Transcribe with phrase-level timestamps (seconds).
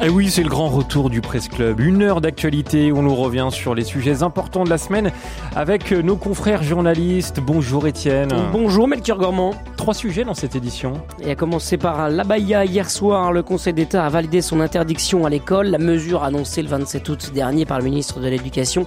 [0.00, 1.80] Et eh oui, c'est le grand retour du Presse Club.
[1.80, 5.10] Une heure d'actualité où l'on revient sur les sujets importants de la semaine
[5.56, 7.40] avec nos confrères journalistes.
[7.40, 8.30] Bonjour Étienne.
[8.52, 9.54] Bonjour Melchior Gormand.
[9.76, 10.92] Trois sujets dans cette édition.
[11.20, 12.64] Et à commencer par l'Abaya.
[12.64, 15.66] Hier soir, le Conseil d'État a validé son interdiction à l'école.
[15.66, 18.86] La mesure annoncée le 27 août dernier par le ministre de l'Éducation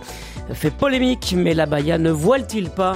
[0.54, 2.94] fait polémique, mais l'Abaya ne voile-t-il pas?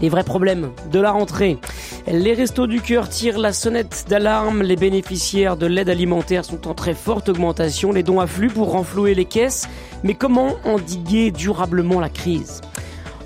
[0.00, 1.58] Les vrais problèmes de la rentrée.
[2.06, 4.62] Les restos du cœur tirent la sonnette d'alarme.
[4.62, 7.92] Les bénéficiaires de l'aide alimentaire sont en très forte augmentation.
[7.92, 9.68] Les dons affluent pour renflouer les caisses.
[10.02, 12.60] Mais comment endiguer durablement la crise?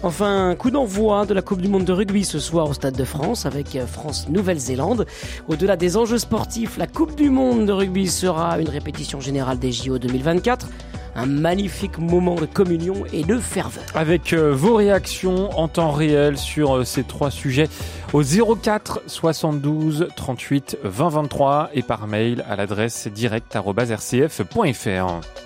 [0.07, 3.03] Enfin, coup d'envoi de la Coupe du Monde de rugby ce soir au Stade de
[3.03, 5.05] France avec France-Nouvelle-Zélande.
[5.49, 9.73] Au-delà des enjeux sportifs, la Coupe du Monde de rugby sera une répétition générale des
[9.73, 10.69] JO 2024
[11.17, 13.83] un magnifique moment de communion et de ferveur.
[13.97, 17.69] Avec euh, vos réactions en temps réel sur euh, ces trois sujets
[18.13, 25.46] au 04 72 38 20 23 et par mail à l'adresse direct.rcf.fr.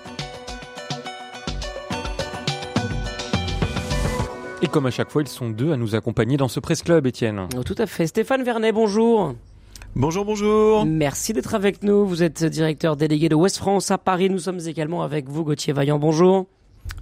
[4.63, 7.07] Et comme à chaque fois, ils sont deux à nous accompagner dans ce Presse Club,
[7.07, 7.49] Étienne.
[7.57, 8.07] Oh, tout à fait.
[8.07, 9.35] Stéphane Vernet, bonjour.
[9.97, 10.85] Bonjour, bonjour.
[10.85, 12.05] Merci d'être avec nous.
[12.05, 14.29] Vous êtes directeur délégué de West France à Paris.
[14.29, 15.99] Nous sommes également avec vous, Gauthier Vaillant.
[15.99, 16.47] Bonjour.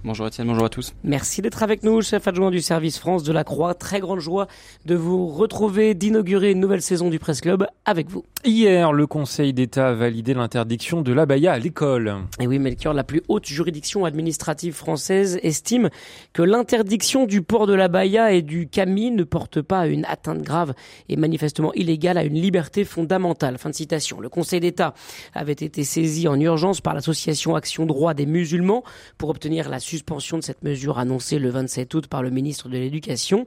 [0.03, 0.93] Bonjour Étienne, bonjour à tous.
[1.03, 3.73] Merci d'être avec nous, chef adjoint du service France de la Croix.
[3.73, 4.47] Très grande joie
[4.85, 8.23] de vous retrouver, d'inaugurer une nouvelle saison du Presse Club avec vous.
[8.45, 12.15] Hier, le Conseil d'État a validé l'interdiction de l'abaya à l'école.
[12.39, 15.89] Et oui, Melchior, la plus haute juridiction administrative française estime
[16.31, 20.41] que l'interdiction du port de l'abaya et du camis ne porte pas à une atteinte
[20.41, 20.73] grave
[21.09, 23.57] et manifestement illégale à une liberté fondamentale.
[23.57, 24.21] Fin de citation.
[24.21, 24.93] Le Conseil d'État
[25.33, 28.83] avait été saisi en urgence par l'association Action Droit des musulmans
[29.17, 32.77] pour obtenir la suspension de cette mesure annoncée le 27 août par le ministre de
[32.77, 33.45] l'Éducation.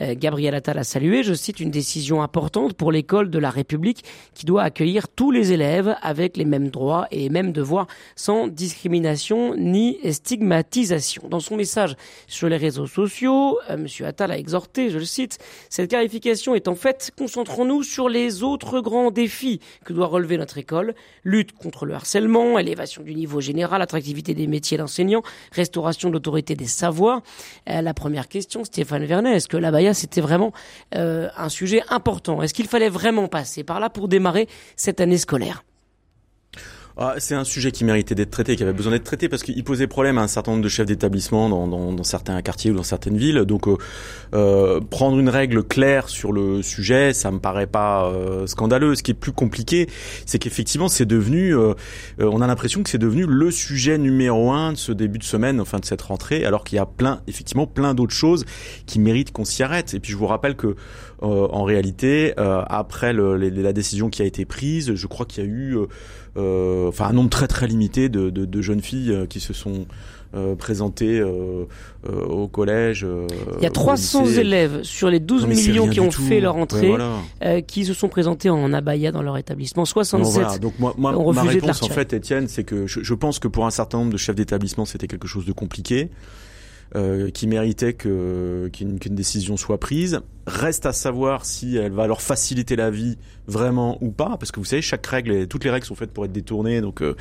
[0.00, 4.04] Euh, Gabriel Attal a salué, je cite, une décision importante pour l'école de la République
[4.34, 9.54] qui doit accueillir tous les élèves avec les mêmes droits et mêmes devoirs sans discrimination
[9.56, 11.28] ni stigmatisation.
[11.28, 11.96] Dans son message
[12.26, 13.86] sur les réseaux sociaux, euh, M.
[14.06, 15.38] Attal a exhorté, je le cite,
[15.70, 20.58] cette clarification est en fait, concentrons-nous sur les autres grands défis que doit relever notre
[20.58, 25.22] école, lutte contre le harcèlement, élévation du niveau général, attractivité des métiers d'enseignant,
[25.66, 27.22] restauration de l'autorité des savoirs.
[27.68, 30.52] Euh, la première question, Stéphane Vernet, est-ce que la Baïa c'était vraiment
[30.94, 32.42] euh, un sujet important?
[32.42, 35.64] Est-ce qu'il fallait vraiment passer par là pour démarrer cette année scolaire?
[36.98, 39.62] Ah, c'est un sujet qui méritait d'être traité, qui avait besoin d'être traité parce qu'il
[39.64, 43.18] posait problème à un certain nombre de chefs d'établissement dans, certains quartiers ou dans certaines
[43.18, 43.40] villes.
[43.40, 43.76] Donc, euh,
[44.34, 48.94] euh, prendre une règle claire sur le sujet, ça me paraît pas euh, scandaleux.
[48.94, 49.90] Ce qui est plus compliqué,
[50.24, 51.54] c'est qu'effectivement, c'est devenu,
[52.18, 55.60] on a l'impression que c'est devenu le sujet numéro un de ce début de semaine,
[55.60, 58.46] enfin de cette rentrée, alors qu'il y a plein, effectivement, plein d'autres choses
[58.86, 59.92] qui méritent qu'on s'y arrête.
[59.92, 60.76] Et puis, je vous rappelle que
[61.20, 65.76] en réalité, après la décision qui a été prise, je crois qu'il y a eu
[66.36, 69.86] enfin un nombre très très limité de, de, de jeunes filles euh, qui se sont
[70.34, 71.64] euh, présentées euh,
[72.06, 73.06] euh, au collège.
[73.58, 76.98] Il y a 300 élèves sur les 12 millions qui ont fait leur entrée ouais,
[77.40, 77.62] voilà.
[77.62, 79.84] qui se sont présentés en abaya dans leur établissement.
[79.84, 80.58] 67 non, voilà.
[80.58, 83.48] Donc moi, moi ont ma réponse en fait, Étienne, c'est que je, je, pense que
[83.48, 86.10] pour un certain nombre de chefs d'établissement, c'était quelque chose de compliqué.
[86.94, 90.20] Euh, qui méritait que qu'une qu décision soit prise.
[90.46, 94.60] Reste à savoir si elle va leur faciliter la vie vraiment ou pas, parce que
[94.60, 97.16] vous savez, chaque règle, toutes les règles sont faites pour être détournées, donc euh,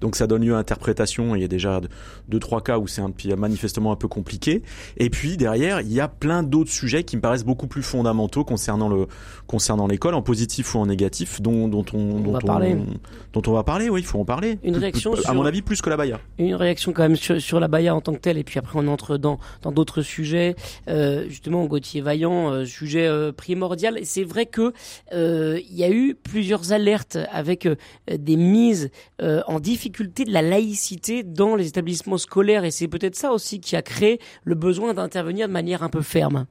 [0.00, 1.36] donc ça donne lieu à interprétation.
[1.36, 1.82] Il y a déjà
[2.28, 4.62] deux trois cas où c'est un manifestement un peu compliqué.
[4.96, 8.44] Et puis derrière, il y a plein d'autres sujets qui me paraissent beaucoup plus fondamentaux
[8.44, 9.06] concernant le
[9.46, 12.86] concernant l'école, en positif ou en négatif, dont dont on, on dont va on,
[13.34, 13.90] dont on va parler.
[13.90, 14.58] Oui, il faut en parler.
[14.64, 16.18] Une réaction, à sur, mon avis, plus que la Baïa.
[16.38, 18.78] Une réaction quand même sur, sur la Baïa en tant que telle, et puis après
[18.78, 20.54] on entre dans d'autres sujets.
[20.88, 23.98] Euh, justement, Gauthier Vaillant, euh, sujet euh, primordial.
[24.04, 24.72] C'est vrai que
[25.12, 27.68] il y a eu plusieurs alertes avec
[28.10, 28.90] des mises
[29.20, 33.76] en difficulté de la laïcité dans les établissements scolaires, et c'est peut-être ça aussi qui
[33.76, 36.46] a créé le besoin d'intervenir de manière un peu ferme.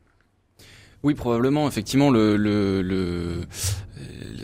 [1.04, 1.68] Oui, probablement.
[1.68, 3.42] Effectivement, le, le, le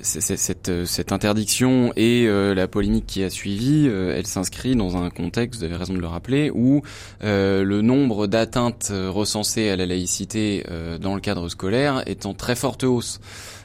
[0.05, 5.09] cette, cette, interdiction et euh, la polémique qui a suivi, euh, elle s'inscrit dans un
[5.09, 6.81] contexte, vous avez raison de le rappeler, où
[7.23, 10.63] euh, le nombre d'atteintes recensées à la laïcité
[11.01, 13.19] dans le cadre scolaire est en très forte hausse.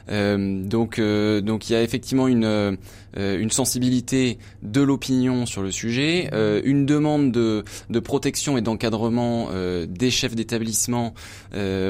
[0.09, 2.77] donc, donc il y a effectivement une
[3.17, 6.29] une sensibilité de l'opinion sur le sujet,
[6.63, 9.49] une demande de, de protection et d'encadrement
[9.87, 11.13] des chefs d'établissement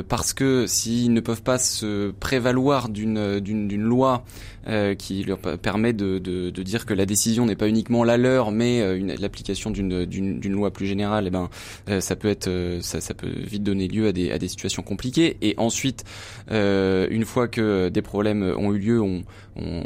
[0.07, 4.23] parce que s'ils ne peuvent pas se prévaloir d'une d'une loi
[4.67, 8.17] euh, qui leur permet de, de, de, dire que la décision n'est pas uniquement la
[8.17, 11.49] leur, mais euh, l'application d'une, loi plus générale, eh ben
[11.89, 12.47] euh, ça peut être
[12.81, 15.37] ça, ça, peut vite donner lieu à des, à des situations compliquées.
[15.41, 16.03] Et ensuite,
[16.51, 19.23] une fois que des problèmes ont eu lieu, on,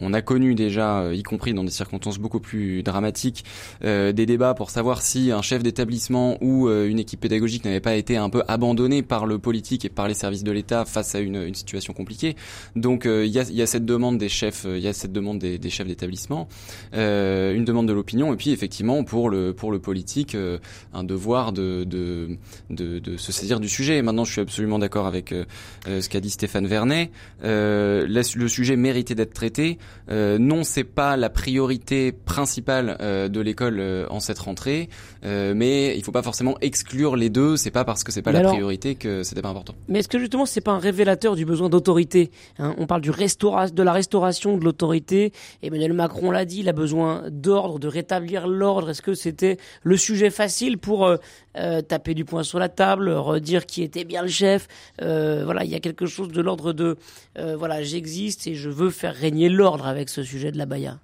[0.02, 3.44] on, a connu déjà, y compris dans des circonstances beaucoup plus dramatiques,
[3.82, 8.18] des débats pour savoir si un chef d'établissement ou une équipe pédagogique n'avait pas été
[8.18, 11.54] un peu abandonné par le politique et par les services de l'État face à une,
[11.54, 12.36] situation compliquée.
[12.76, 15.88] Donc il y, a, cette demande des chefs il y a cette demande des, chefs
[15.88, 16.48] d'établissement,
[16.94, 20.58] euh, une demande de l'opinion, et puis effectivement pour le pour le politique, euh,
[20.94, 22.38] un devoir de, de,
[22.70, 24.02] de se saisir du sujet.
[24.02, 25.46] maintenant, je suis absolument d'accord avec euh,
[25.86, 27.12] ce qu'a dit Stéphane Vernet.
[27.42, 29.65] le sujet méritait d'être traité.
[30.10, 34.90] Non, c'est pas la priorité principale de l'école en cette rentrée,
[35.26, 37.58] mais il faut pas forcément exclure les deux.
[37.58, 39.76] C'est pas parce que c'est pas la priorité que c'était pas important.
[39.88, 42.76] Mais est-ce que justement c'est pas un révélateur du besoin d'autorité hein?
[42.78, 45.32] On parle du restaura de la restauration de l'autorité.
[45.64, 48.90] Emmanuel Macron l'a dit, il a besoin d'ordre, de rétablir l'ordre.
[48.90, 51.18] Est-ce que c'était le sujet facile pour euh,
[51.58, 54.68] euh, taper du poing sur la table, redire qui était bien le chef?
[55.02, 56.98] Euh, Voilà, il y a quelque chose de l'ordre de
[57.36, 61.00] voilà, j'existe et je veux faire régner l'ordre avec ce sujet de la Baïa.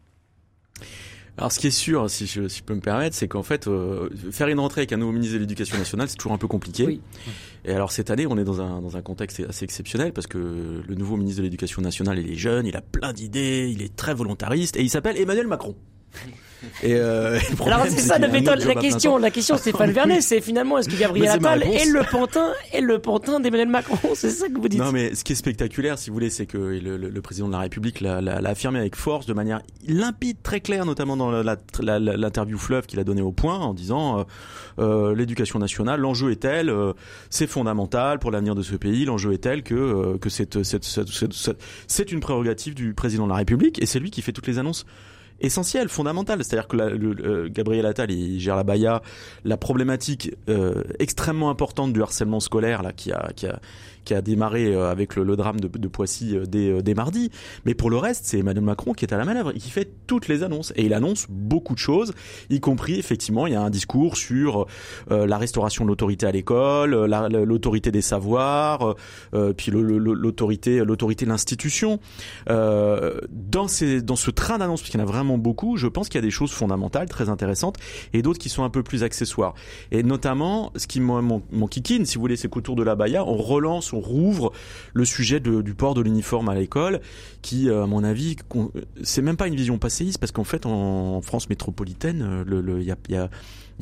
[1.37, 3.69] Alors, ce qui est sûr, si je, peux me permettre, c'est qu'en fait,
[4.31, 6.85] faire une rentrée avec un nouveau ministre de l'Éducation nationale, c'est toujours un peu compliqué.
[6.85, 7.01] Oui.
[7.63, 10.83] Et alors cette année, on est dans un, dans un contexte assez exceptionnel parce que
[10.87, 13.95] le nouveau ministre de l'Éducation nationale, il est jeune, il a plein d'idées, il est
[13.95, 15.75] très volontariste et il s'appelle Emmanuel Macron.
[16.83, 20.89] Et euh, Alors c'est ça la La question, la question Stéphane Vernet, c'est finalement est-ce
[20.89, 24.67] que Gabriel Attal est le pantin, est le pantin d'Emmanuel Macron C'est ça que vous
[24.67, 24.79] dites.
[24.79, 27.53] Non, mais ce qui est spectaculaire, si vous voulez, c'est que le, le, président de
[27.53, 32.85] la République l'a affirmé avec force, de manière limpide, très claire, notamment dans l'interview fleuve
[32.85, 34.23] qu'il a donné au point, en disant euh,
[34.79, 36.93] euh l'éducation nationale, l'enjeu est tel, euh,
[37.29, 42.75] c'est fondamental pour l'avenir de ce pays, l'enjeu est tel que que c'est une prérogative
[42.75, 44.85] du président de la République et c'est lui qui fait toutes les annonces
[45.41, 46.43] essentiel, fondamental.
[46.43, 49.01] C'est-à-dire que le, euh, Gabriel Attal, il gère la Baïa,
[49.43, 53.59] la problématique euh, extrêmement importante du harcèlement scolaire là, qui a, qui a,
[54.05, 57.31] qui a démarré euh, avec le, drame de, de Poissy euh, dès, euh, dès, mardi.
[57.65, 60.27] Mais pour le reste, c'est Emmanuel Macron qui est à la manœuvre, qui fait toutes
[60.27, 60.73] les annonces.
[60.75, 62.13] Et il annonce beaucoup de choses,
[62.49, 64.65] y compris, effectivement, il y a un discours sur
[65.09, 66.91] la restauration de l'autorité à l'école,
[67.43, 68.95] l'autorité des savoirs,
[69.33, 71.99] euh, puis l'autorité l'autorité de l'institution.
[72.49, 75.87] Euh, dans, ces, dans ce train d'annonces, parce qu'il y en a vraiment beaucoup, je
[75.87, 77.77] pense qu'il y a des choses fondamentales, très intéressantes,
[78.13, 79.53] et d'autres qui sont un peu plus accessoires.
[79.91, 83.25] Et notamment, ce qui mon, mon kikine, si vous voulez, c'est qu'autour de la Baïa,
[83.25, 84.51] on relance on rouvre
[84.93, 87.01] le sujet du port de l'uniforme à l'école,
[87.41, 88.35] qui, euh, à mon avis,
[89.03, 93.15] c'est même pas une vision passéiste, parce qu'en fait, en France métropolitaine, euh, a, y
[93.15, 93.29] a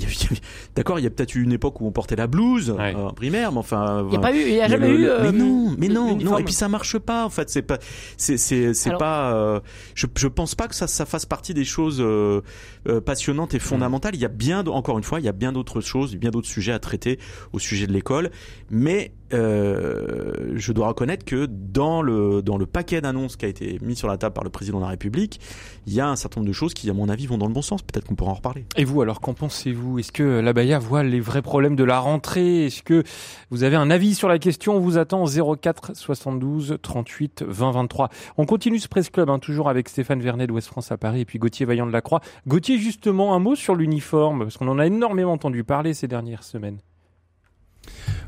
[0.75, 3.13] D'accord, il y a peut-être eu une époque où on portait la blouse euh, en
[3.13, 4.03] primaire, mais enfin.
[4.05, 5.07] Il n'y a pas eu, il y a jamais eu.
[5.21, 6.37] mais non, mais non, non.
[6.37, 7.25] Et puis ça marche pas.
[7.25, 7.79] En fait, c'est pas,
[8.17, 9.61] c'est, c'est, c'est pas.
[9.95, 12.03] je, je pense pas que ça, ça fasse partie des choses
[13.05, 14.15] passionnantes et fondamentales.
[14.15, 16.47] Il y a bien, encore une fois, il y a bien d'autres choses, bien d'autres
[16.47, 17.19] sujets à traiter
[17.53, 18.31] au sujet de l'école,
[18.69, 23.77] mais euh, je dois reconnaître que dans le dans le paquet d'annonces qui a été
[23.81, 25.39] mis sur la table par le président de la République,
[25.87, 27.53] il y a un certain nombre de choses qui, à mon avis, vont dans le
[27.53, 27.81] bon sens.
[27.81, 28.65] Peut-être qu'on pourra en reparler.
[28.75, 29.99] Et vous, alors, qu'en pensez-vous?
[29.99, 32.65] Est-ce que la Baïa voit les vrais problèmes de la rentrée?
[32.65, 33.03] Est-ce que
[33.49, 34.75] vous avez un avis sur la question?
[34.75, 38.09] On vous attend 04 72 38 20 23.
[38.37, 41.21] On continue ce Presse Club, hein, toujours avec Stéphane Vernet de Ouest France à Paris
[41.21, 42.21] et puis Gauthier Vaillant de la Croix.
[42.47, 46.43] Gauthier, justement, un mot sur l'uniforme, parce qu'on en a énormément entendu parler ces dernières
[46.43, 46.79] semaines.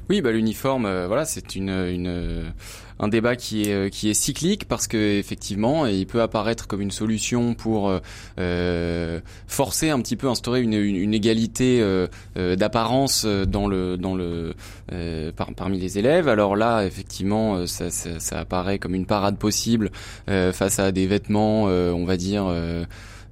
[0.09, 2.51] Oui, bah l'uniforme, euh, voilà, c'est une, une
[2.99, 6.81] un débat qui est euh, qui est cyclique parce que effectivement, il peut apparaître comme
[6.81, 7.91] une solution pour
[8.39, 11.83] euh, forcer un petit peu instaurer une, une, égalité
[12.35, 14.53] d'apparence dans le dans le
[15.55, 16.27] parmi les élèves.
[16.27, 19.91] Alors là, effectivement, ça, ça, ça, apparaît comme une parade possible
[20.27, 22.53] face à des vêtements, on va dire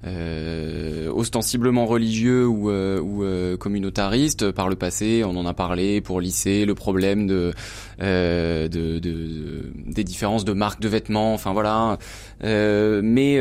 [0.06, 4.50] euh, ostensiblement religieux ou, euh, euh, communautariste.
[4.50, 7.52] Par le passé, on en a parlé pour lisser le problème de,
[7.98, 11.34] de, de, des différences de marques de vêtements.
[11.34, 11.98] Enfin voilà.
[12.42, 13.38] mais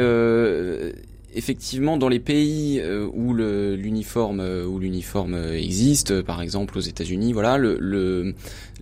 [1.35, 2.81] effectivement, dans les pays
[3.13, 8.33] où l'uniforme où l'uniforme existe, par exemple aux États-Unis, voilà, le, le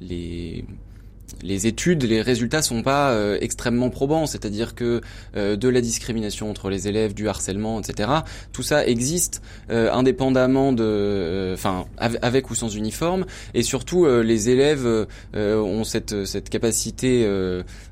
[0.01, 0.65] les
[1.41, 5.01] les études, les résultats sont pas euh, extrêmement probants, c'est-à-dire que
[5.35, 8.09] euh, de la discrimination entre les élèves, du harcèlement, etc.
[8.53, 15.07] Tout ça existe euh, indépendamment de, enfin, avec ou sans uniforme, et surtout les élèves
[15.33, 17.27] ont cette cette capacité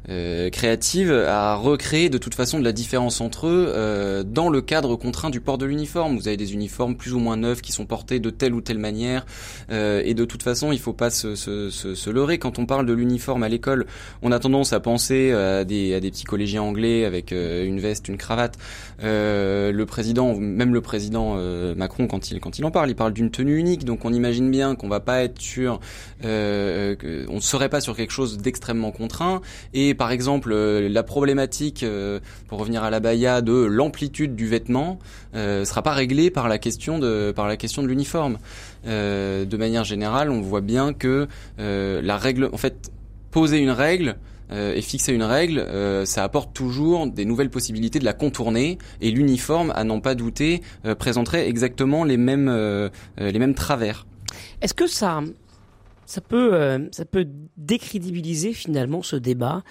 [0.07, 5.29] créative à recréer de toute façon de la différence entre eux dans le cadre contraint
[5.29, 6.17] du port de l'uniforme.
[6.17, 8.77] Vous avez des uniformes plus ou moins neufs qui sont portés de telle ou telle
[8.79, 9.25] manière,
[9.69, 12.85] et de toute façon, il faut pas se, se, se, se leurrer quand on parle
[12.85, 13.85] de l'uniforme à l'école,
[14.21, 18.07] on a tendance à penser à des, à des petits collégiens anglais avec une veste,
[18.07, 18.57] une cravate.
[19.01, 21.35] le président, même le président
[21.75, 23.85] Macron, quand il quand il en parle, il parle d'une tenue unique.
[23.85, 25.79] Donc on imagine bien qu'on va pas être sur,
[26.23, 29.41] on ne serait pas sur quelque chose d'extrêmement contraint.
[29.73, 31.85] Et par exemple, la problématique,
[32.47, 34.99] pour revenir à la baya, de l'amplitude du vêtement,
[35.33, 38.37] sera pas réglée par la question de par la question de l'uniforme.
[38.87, 41.27] Euh, de manière générale, on voit bien que
[41.59, 42.91] euh, la règle, en fait,
[43.31, 44.17] poser une règle
[44.51, 45.65] euh, et fixer une règle,
[46.05, 48.77] ça apporte toujours des nouvelles possibilités de la contourner.
[49.01, 50.61] Et l'uniforme, à n'en pas douter,
[50.99, 52.49] présenterait exactement les mêmes
[53.17, 54.05] les mêmes travers.
[54.61, 55.21] Est-ce que ça
[56.05, 59.63] ça peut, ça peut décrédibiliser finalement ce débat,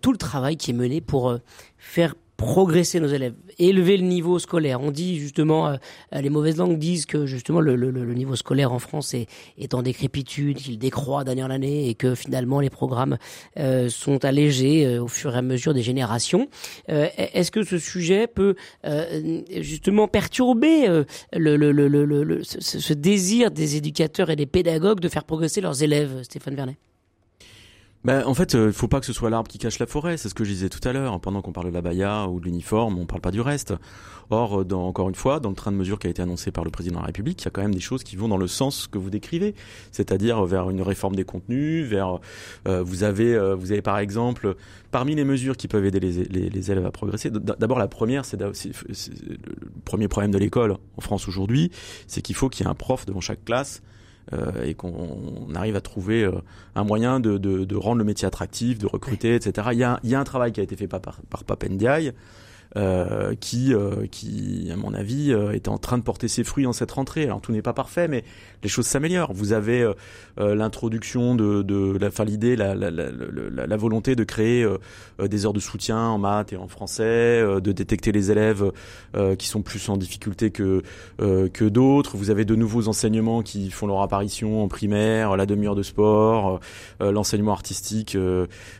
[0.00, 1.38] tout le travail qui est mené pour
[1.76, 4.80] faire progresser nos élèves, élever le niveau scolaire.
[4.80, 5.76] On dit justement, euh,
[6.12, 9.26] les mauvaises langues disent que justement le, le, le niveau scolaire en France est,
[9.58, 13.18] est en décrépitude, qu'il décroît d'année en année et que finalement les programmes
[13.58, 16.48] euh, sont allégés euh, au fur et à mesure des générations.
[16.86, 18.54] Est-ce que ce sujet peut
[19.60, 20.86] justement perturber
[21.32, 26.22] le, le, ce, ce désir des éducateurs et des pédagogues de faire progresser leurs élèves,
[26.22, 26.76] Stéphane Vernet?
[28.08, 30.16] Ben, en fait, il euh, faut pas que ce soit l'arbre qui cache la forêt.
[30.16, 31.20] C'est ce que je disais tout à l'heure.
[31.20, 33.74] Pendant qu'on parle de la baya ou de l'uniforme, on parle pas du reste.
[34.30, 36.50] Or, euh, dans, encore une fois, dans le train de mesures qui a été annoncé
[36.50, 38.28] par le président de la République, il y a quand même des choses qui vont
[38.28, 39.54] dans le sens que vous décrivez,
[39.92, 42.18] c'est-à-dire vers une réforme des contenus, vers
[42.66, 44.56] euh, vous avez vous avez par exemple
[44.90, 47.30] parmi les mesures qui peuvent aider les, les, les élèves à progresser.
[47.30, 48.52] D'abord, la première, c'est le
[49.84, 51.70] premier problème de l'école en France aujourd'hui,
[52.06, 53.97] c'est qu'il faut qu'il y ait un prof devant chaque classe euh,
[54.62, 56.32] et qu'on arrive à trouver euh,
[56.74, 59.68] un moyen de, de, de, rendre le métier attractif, de recruter, etc.
[59.72, 62.12] Il y a, il y a un travail qui a été fait par, par Papendiaï
[62.76, 66.66] euh, qui, euh, qui, à mon avis, euh, est en train de porter ses fruits
[66.66, 67.24] en cette rentrée.
[67.24, 68.24] Alors tout n'est pas parfait, mais
[68.62, 69.32] les choses s'améliorent.
[69.32, 69.90] Vous avez
[70.36, 74.66] l'introduction de, de la, enfin l'idée, la, la, la, la, volonté de créer
[75.20, 78.72] des heures de soutien en maths et en français, de détecter les élèves
[79.38, 80.82] qui sont plus en difficulté que
[81.18, 82.16] que d'autres.
[82.16, 86.60] Vous avez de nouveaux enseignements qui font leur apparition en primaire, la demi-heure de sport,
[87.00, 88.16] l'enseignement artistique.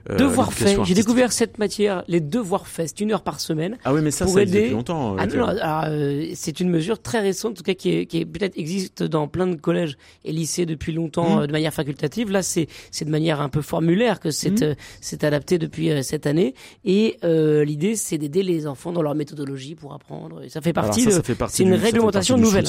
[0.09, 0.81] devoirs faits.
[0.85, 3.78] J'ai découvert cette matière, les devoirs faits, c'est une heure par semaine.
[3.85, 5.17] Ah oui, mais ça, ça existe depuis longtemps.
[5.19, 8.59] Ah euh, c'est une mesure très récente, en tout cas qui, est, qui est, peut-être
[8.59, 11.41] existe dans plein de collèges et lycées depuis longtemps mmh.
[11.43, 12.31] euh, de manière facultative.
[12.31, 14.65] Là, c'est c'est de manière un peu formulaire que c'est mmh.
[14.65, 16.55] euh, c'est adapté depuis cette année.
[16.85, 20.43] Et l'idée, c'est d'aider les enfants dans leur méthodologie pour apprendre.
[20.43, 21.07] Et ça fait partie.
[21.07, 22.67] de, c'est une réglementation nouvelle.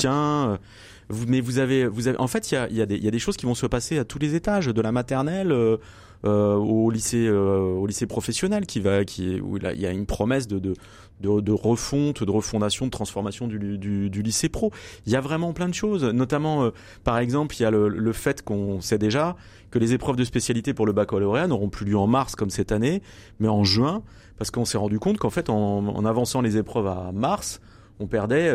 [1.10, 3.12] Vous, mais vous avez, vous avez, en fait, il y a, y, a y a,
[3.12, 5.78] des choses qui vont se passer à tous les étages, de la maternelle euh,
[6.24, 10.48] au lycée euh, au lycée professionnel qui va qui où il y a une promesse
[10.48, 10.74] de, de
[11.22, 14.72] de, de, refonte, de refondation, de transformation du, du, du, lycée pro.
[15.06, 16.70] Il y a vraiment plein de choses, notamment euh,
[17.04, 19.36] par exemple il y a le, le fait qu'on sait déjà
[19.70, 22.72] que les épreuves de spécialité pour le baccalauréat n'auront plus lieu en mars comme cette
[22.72, 23.02] année,
[23.42, 24.02] mais en juin,
[24.38, 27.60] parce qu'on s'est rendu compte qu'en fait en, en, avançant les épreuves à mars,
[28.00, 28.50] on perdait.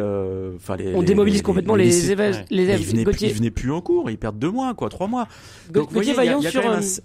[0.56, 2.46] Enfin, on démobilise complètement les, élèves.
[2.48, 2.80] Les élèves.
[2.80, 5.28] Ils, venaient, ils venaient plus en cours, ils perdent deux mois, quoi, trois mois.
[5.70, 7.02] Donc, Gauthier, voyez, il y a, y a sur,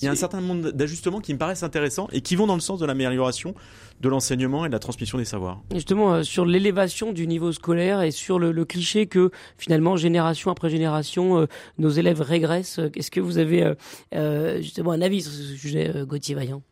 [0.00, 2.54] il y a un certain nombre d'ajustements qui me paraissent intéressants et qui vont dans
[2.54, 3.54] le sens de l'amélioration
[4.00, 5.62] de l'enseignement et de la transmission des savoirs.
[5.72, 10.68] Justement, euh, sur l'élévation du niveau scolaire et sur le, cliché que finalement, génération après
[10.68, 11.46] génération, euh,
[11.78, 13.74] nos élèves régressent, est-ce que vous avez
[14.14, 16.62] euh, justement un avis sur ce sujet, Gauthier Vaillant?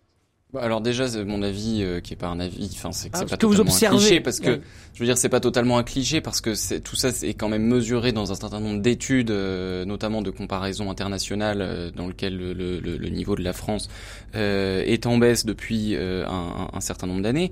[0.60, 3.30] Alors déjà, mon avis euh, qui est pas un avis, enfin c'est que ah, c'est
[3.30, 4.60] pas totalement vous un cliché parce que
[4.94, 7.48] je veux dire c'est pas totalement un cliché parce que c'est tout ça est quand
[7.48, 12.36] même mesuré dans un certain nombre d'études, euh, notamment de comparaison internationale, euh, dans lequel
[12.36, 13.88] le, le, le, niveau de la France
[14.34, 17.50] est en baisse depuis un, un, certain nombre d'années.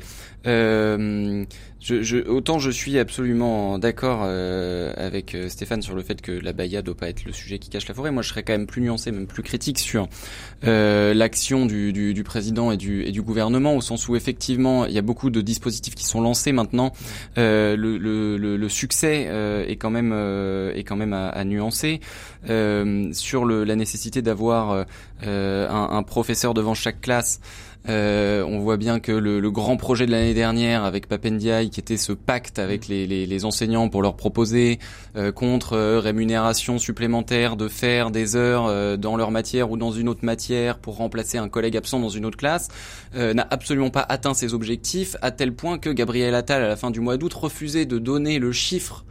[1.83, 6.31] Je, je, autant je suis absolument d'accord euh, avec euh, Stéphane sur le fait que
[6.31, 8.12] la Baïa doit pas être le sujet qui cache la forêt.
[8.12, 10.07] Moi, je serais quand même plus nuancé, même plus critique sur
[10.65, 14.87] euh, l'action du, du, du, président et du, et du gouvernement, au sens où effectivement,
[14.87, 16.93] il y a beaucoup de dispositifs qui sont lancés maintenant.
[17.37, 20.12] Euh, le, le, le, succès euh, est quand même
[20.77, 22.01] est quand même à, à nuancer
[22.45, 24.87] sur le, la nécessité d'avoir
[25.23, 27.41] un, un professeur devant chaque classe.
[27.89, 31.81] Euh, on voit bien que le, le grand projet de l'année dernière avec Papendiaï, qui
[31.81, 34.79] était ce pacte avec les, les, les enseignants pour leur proposer
[35.17, 39.91] euh, contre euh, rémunération supplémentaire de faire des heures euh, dans leur matière ou dans
[39.91, 42.69] une autre matière pour remplacer un collègue absent dans une autre classe,
[43.15, 46.91] n'a absolument pas atteint ses objectifs à tel point que Gabriel Attal à la fin
[46.91, 49.05] du mois d'août refusait de donner le chiffre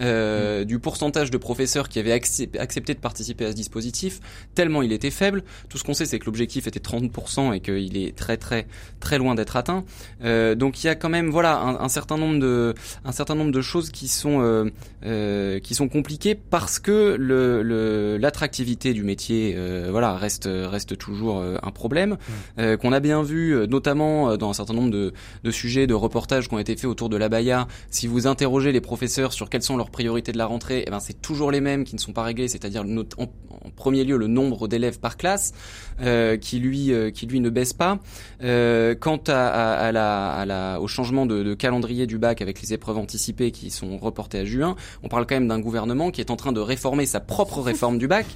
[0.00, 4.20] euh, du pourcentage de professeurs qui avaient accepté de participer à ce dispositif,
[4.54, 5.42] tellement il était faible.
[5.68, 8.66] Tout ce qu'on sait, c'est que l'objectif était 30% et qu'il est très très
[9.00, 9.84] très loin d'être atteint.
[10.24, 12.74] Euh, donc il y a quand même voilà un, un, certain nombre de
[13.04, 14.70] un certain nombre de choses qui sont euh,
[15.04, 21.42] euh qui sont compliquées parce que le l'attractivité du métier euh, voilà reste reste toujours
[21.42, 22.16] un problème
[22.58, 22.76] mmh.
[22.76, 25.12] qu'on a bien vu notamment dans un certain nombre de,
[25.44, 27.66] de sujets de reportages qui ont été faits autour de la Baïa.
[27.90, 31.00] Si vous interrogez les professeurs sur quelles sont leurs priorités de la rentrée, eh ben
[31.00, 32.84] c'est toujours les mêmes qui ne sont pas réglées, c'est-à-dire
[33.18, 33.26] en,
[33.74, 35.52] premier lieu le nombre d'élèves par classe
[36.00, 37.98] euh, qui lui qui lui ne baisse pas.
[38.42, 43.70] Euh, quant à, la, au changement de, calendrier du bac avec les épreuves anticipées qui
[43.70, 46.60] sont reportées à juin, on parle quand même d'un gouvernement qui est en train de
[46.60, 48.26] réformer sa propre réforme du bac.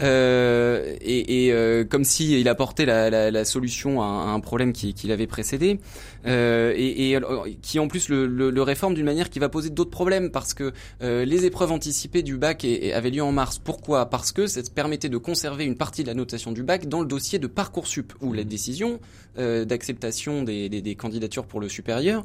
[0.00, 5.78] Euh, et, euh, comme si il apportait la, solution à, un problème qui l'avait précédé,
[6.26, 7.20] euh, et, et,
[7.62, 10.54] qui en plus le, le, le réforme d'une manière qui va poser d'autres problèmes parce
[10.54, 13.58] que euh, les épreuves anticipées du bac avaient lieu en mars.
[13.58, 14.06] Pourquoi?
[14.06, 17.06] Parce que ça permettait de conserver une partie de la notation du bac dans le
[17.06, 19.00] dossier de parcoursup où la décision
[19.38, 22.24] euh, d'acceptation des, des, des, candidatures pour le supérieur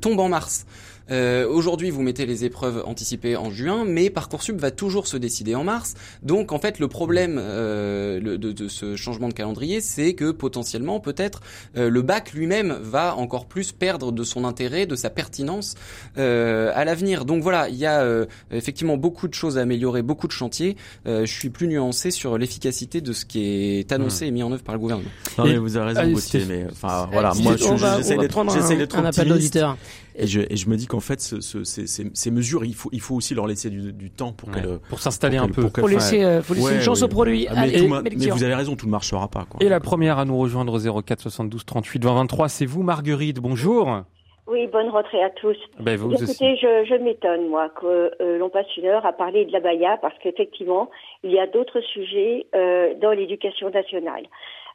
[0.00, 0.66] tombe en mars.
[1.10, 5.54] Euh, Aujourd'hui, vous mettez les épreuves anticipées en juin, mais Parcoursup va toujours se décider
[5.54, 5.94] en mars.
[6.22, 11.00] Donc, en fait, le problème euh, de, de, ce changement de calendrier, c'est que potentiellement,
[11.00, 11.42] peut-être,
[11.76, 15.74] euh, le bac lui-même va encore plus perdre de son intérêt, de sa pertinence
[16.16, 17.24] euh, à l'avenir.
[17.24, 20.76] Donc voilà, il y a euh, effectivement beaucoup de choses à améliorer, beaucoup de chantiers.
[21.06, 24.28] Euh, je suis plus nuancé sur l'efficacité de ce qui est annoncé mmh.
[24.28, 25.10] et mis en œuvre par le gouvernement.
[25.38, 29.28] Non, mais vous avez raison, Gauthier, mais enfin voilà, moi, j'essaie d'être un, un appel
[29.28, 29.76] d'auditeur.
[30.16, 32.88] Et je, et je me dis qu'en fait, ce, ce, ces, ces, mesures, il faut,
[32.92, 35.62] il faut aussi leur laisser du, du temps pour ouais, qu'elles pour s'installer un peu.
[35.62, 37.06] Pour, pour laisser, euh, faut laisser ouais, une chance ouais.
[37.06, 37.46] au produit.
[37.50, 39.44] Ah, mais, ma, mais, vous avez raison, tout ne marchera pas.
[39.44, 39.60] Quoi.
[39.60, 43.40] Et la première à nous rejoindre au 04 72 38 20 23, c'est vous, Marguerite.
[43.40, 44.04] Bonjour.
[44.46, 45.56] Oui, bonne rentrée à tous.
[45.80, 46.56] Ben vous Écoutez, aussi.
[46.56, 49.96] je, je m'étonne, moi, que euh, l'on passe une heure à parler de la Baïa,
[50.02, 50.90] parce qu'effectivement,
[51.22, 54.24] il y a d'autres sujets euh, dans l'éducation nationale.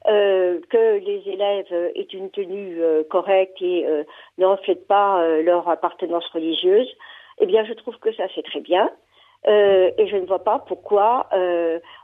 [0.08, 4.04] Euh, que les élèves aient une tenue euh, correcte et euh,
[4.38, 6.90] ne reflètent pas euh, leur appartenance religieuse,
[7.40, 8.90] eh bien, je trouve que ça, c'est très bien.
[9.46, 11.30] et je ne vois pas pourquoi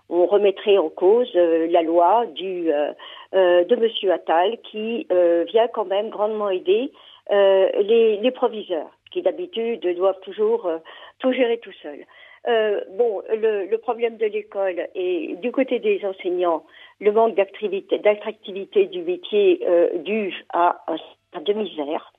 [0.09, 2.71] on remettrait en cause la loi du,
[3.33, 5.05] de Monsieur Attal qui
[5.51, 6.93] vient quand même grandement aider
[7.29, 10.71] les, les, proviseurs qui d'habitude doivent toujours
[11.19, 12.05] tout gérer tout seuls.
[12.47, 16.63] Euh, bon, le, le, problème de l'école et du côté des enseignants,
[16.99, 20.83] le manque d'attractivité du métier euh, dû à
[21.33, 22.13] un de misère.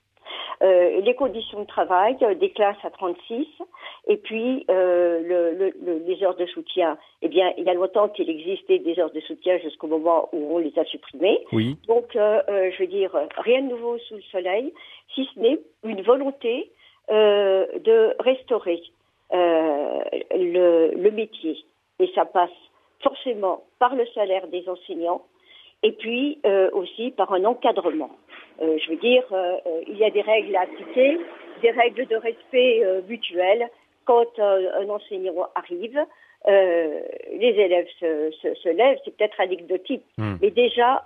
[0.62, 3.46] Euh, les conditions de travail, euh, des classes à 36,
[4.08, 6.96] et puis euh, le, le, les heures de soutien.
[7.22, 10.56] Eh bien, il y a longtemps qu'il existait des heures de soutien jusqu'au moment où
[10.56, 11.44] on les a supprimées.
[11.52, 11.76] Oui.
[11.86, 14.72] Donc, euh, euh, je veux dire, rien de nouveau sous le soleil,
[15.14, 16.70] si ce n'est une volonté
[17.08, 18.82] de restaurer
[19.32, 21.56] euh, le, le, métier.
[21.98, 22.50] Et ça passe
[23.06, 25.22] forcément par le salaire des enseignants
[25.82, 28.10] et puis euh, aussi par un encadrement.
[28.62, 31.18] Euh, je veux dire, euh, euh, il y a des règles à appliquer,
[31.62, 33.68] des règles de respect mutuel.
[34.04, 35.98] Quand un enseignant arrive,
[36.46, 40.34] les élèves se, se, se lèvent, c'est peut-être anecdotique, mmh.
[40.40, 41.02] mais déjà,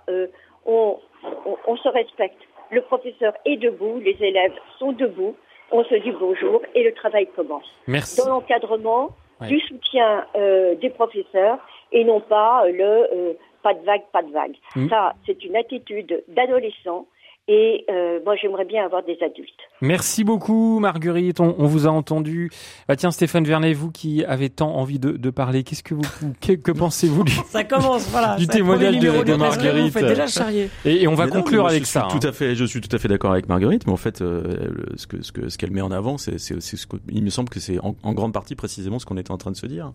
[0.67, 2.41] on, on, on se respecte.
[2.69, 5.35] Le professeur est debout, les élèves sont debout,
[5.71, 7.65] on se dit bonjour et le travail commence.
[7.87, 8.21] Merci.
[8.21, 9.09] Dans l'encadrement,
[9.47, 11.57] du soutien euh, des professeurs
[11.91, 14.55] et non pas le euh, pas de vague, pas de vague.
[14.75, 14.89] Mmh.
[14.89, 17.07] Ça, c'est une attitude d'adolescent
[17.47, 19.49] et euh, moi, j'aimerais bien avoir des adultes.
[19.81, 21.39] Merci beaucoup, Marguerite.
[21.39, 22.51] On, on vous a entendu.
[22.87, 26.03] Bah, tiens, Stéphane Vernet, vous qui avez tant envie de, de parler, qu'est-ce que vous,
[26.39, 30.69] que, que pensez-vous du, ça commence, voilà, du témoignage de, de, Marguerite déjà charrier.
[30.85, 32.07] Et, et on va mais conclure non, avec ça.
[32.09, 34.21] Suis tout à fait, je suis tout à fait d'accord avec Marguerite, mais en fait,
[34.21, 37.23] euh, ce que ce que ce qu'elle met en avant, c'est c'est ce que, il
[37.23, 39.57] me semble que c'est en, en grande partie précisément ce qu'on était en train de
[39.57, 39.91] se dire.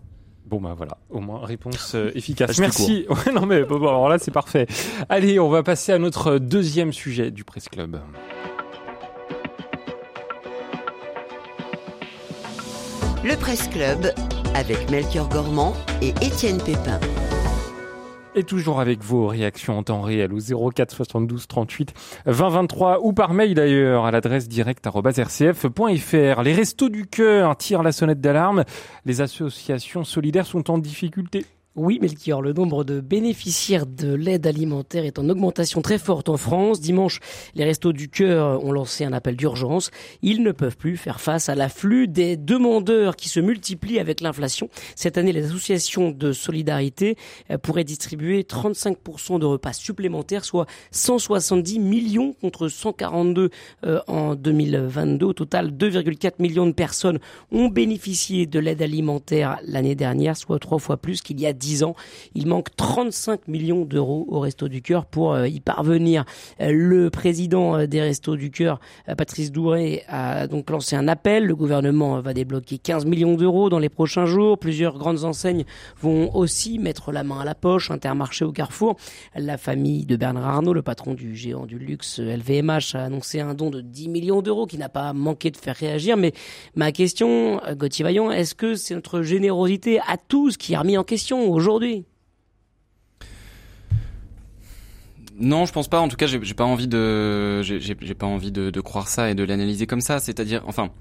[0.47, 2.57] Bon bah voilà, au moins réponse euh, efficace.
[2.59, 3.05] Merci.
[3.09, 4.65] Ouais, non mais bon, alors là c'est parfait.
[5.09, 7.99] Allez, on va passer à notre deuxième sujet du Presse Club.
[13.23, 14.13] Le Presse Club
[14.55, 16.99] avec Melchior Gormand et Étienne Pépin.
[18.37, 21.91] Et toujours avec vos réactions en temps réel au 04 72 38
[22.27, 26.41] 20 23 ou par mail d'ailleurs à l'adresse direct@rcf.fr.
[26.43, 28.63] Les restos du cœur tirent la sonnette d'alarme.
[29.05, 31.47] Les associations solidaires sont en difficulté.
[31.77, 36.35] Oui, Melchior, le nombre de bénéficiaires de l'aide alimentaire est en augmentation très forte en
[36.35, 36.81] France.
[36.81, 37.19] Dimanche,
[37.53, 39.91] les Restos du Cœur ont lancé un appel d'urgence.
[40.23, 44.69] Ils ne peuvent plus faire face à l'afflux des demandeurs qui se multiplient avec l'inflation.
[44.95, 47.15] Cette année, les associations de solidarité
[47.51, 53.51] euh, pourraient distribuer 35% de repas supplémentaires, soit 170 millions contre 142
[53.85, 55.27] euh, en 2022.
[55.27, 57.19] Au total, 2,4 millions de personnes
[57.51, 61.66] ont bénéficié de l'aide alimentaire l'année dernière, soit trois fois plus qu'il y a 10
[61.83, 61.95] ans.
[62.35, 66.25] Il manque 35 millions d'euros au Resto du Cœur pour euh, y parvenir.
[66.61, 68.79] Euh, le président euh, des Restos du Cœur,
[69.17, 71.45] Patrice Douré, a donc lancé un appel.
[71.45, 74.57] Le gouvernement va débloquer 15 millions d'euros dans les prochains jours.
[74.57, 75.65] Plusieurs grandes enseignes
[75.99, 77.91] vont aussi mettre la main à la poche.
[77.91, 78.95] Intermarché au Carrefour.
[79.35, 83.53] La famille de Bernard Arnault, le patron du géant du luxe LVMH, a annoncé un
[83.53, 86.17] don de 10 millions d'euros qui n'a pas manqué de faire réagir.
[86.17, 86.33] Mais
[86.75, 91.03] ma question, Gauthier Vaillant, est-ce que c'est notre générosité à tous qui a remis en
[91.03, 92.05] question aujourd'hui
[95.39, 95.99] Non, je pense pas.
[95.99, 99.43] En tout cas, j'ai pas envie de, j'ai pas envie de, croire ça et de
[99.43, 100.19] l'analyser comme ça.
[100.19, 100.91] C'est-à-dire, enfin,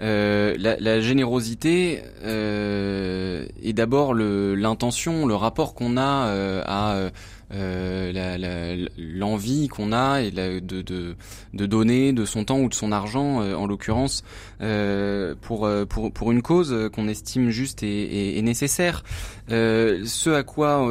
[0.00, 7.10] euh, la, la, générosité euh, est d'abord l'intention, le, rapport qu'on a euh, à
[7.52, 11.14] euh, l'envie qu'on a et de, de,
[11.52, 14.24] de, donner de son temps ou de son argent, euh, en l'occurrence,
[14.60, 19.04] euh, pour, pour, pour une cause qu'on estime juste et, et, nécessaire.
[19.48, 20.88] ce à quoi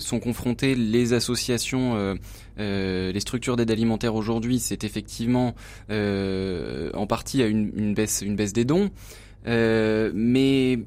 [0.00, 2.16] sont confrontées les associations,
[2.56, 5.54] les structures d'aide alimentaire aujourd'hui, c'est effectivement
[5.90, 8.90] en partie à une, une, baisse, une baisse des dons.
[9.44, 10.78] mais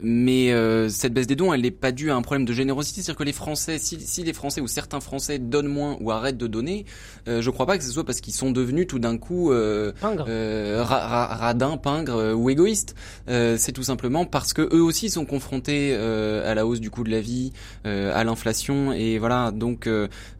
[0.00, 3.02] mais euh, cette baisse des dons, elle n'est pas due à un problème de générosité.
[3.02, 6.38] C'est-à-dire que les Français, si, si, les Français ou certains Français donnent moins ou arrêtent
[6.38, 6.84] de donner,
[7.26, 9.92] euh, je crois pas que ce soit parce qu'ils sont devenus tout d'un coup euh,
[10.04, 12.94] euh radins, pingres euh, ou égoïstes.
[13.26, 17.10] c'est tout simplement parce que eux aussi sont confrontés à la hausse du coût de
[17.10, 17.52] la vie,
[17.84, 19.50] à l'inflation, et voilà.
[19.50, 19.88] Donc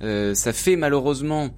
[0.01, 1.51] ça fait malheureusement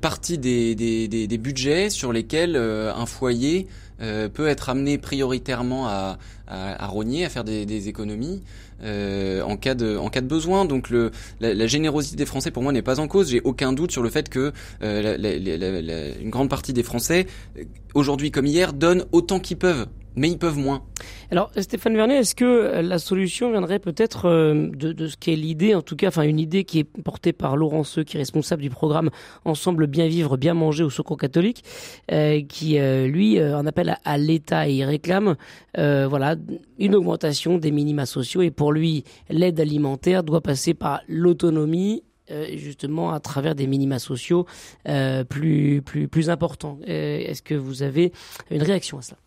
[0.00, 3.66] partie des, des, des, budgets sur lesquels un foyer
[4.02, 8.42] euh, peut être amené prioritairement à, à, rogner, à faire des, des économies
[8.82, 10.64] euh, en cas de en cas de besoin.
[10.64, 13.30] Donc le la, générosité des Français pour moi n'est pas en cause.
[13.30, 17.26] J'ai aucun doute sur le fait que euh, la, une grande partie des Français
[17.94, 20.82] aujourd'hui comme hier donnent autant qu'ils peuvent mais ils peuvent moins.
[21.30, 25.74] Alors Stéphane Vernet, est-ce que euh, la solution viendrait peut-être euh, de, ce qu'est l'idée,
[25.74, 28.62] en tout cas, enfin une idée qui est portée par Laurent Seux, qui est responsable
[28.62, 29.10] du programme
[29.44, 31.64] Ensemble bien vivre, bien manger au Secours catholique,
[32.10, 35.36] euh, qui lui en appelle à, l'État et il réclame,
[35.76, 36.36] voilà,
[36.78, 42.02] une augmentation des minima sociaux et pour lui l'aide alimentaire doit passer par l'autonomie
[42.54, 44.46] justement à travers des minima sociaux
[45.28, 46.78] plus plus plus importants.
[46.86, 48.12] Est-ce que vous avez
[48.50, 49.21] une réaction à cela?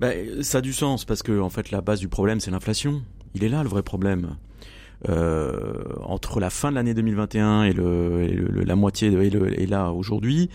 [0.00, 3.02] Ben, ça a du sens parce que en fait la base du problème c'est l'inflation.
[3.34, 4.36] Il est là le vrai problème.
[5.10, 9.28] Euh, entre la fin de l'année 2021 et, le, et le, la moitié de, et,
[9.28, 10.48] le, et là aujourd'hui,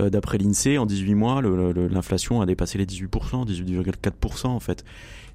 [0.00, 4.84] euh, d'après l'INSEE, en 18 mois, l'inflation a dépassé les 18%, 18,4% en fait.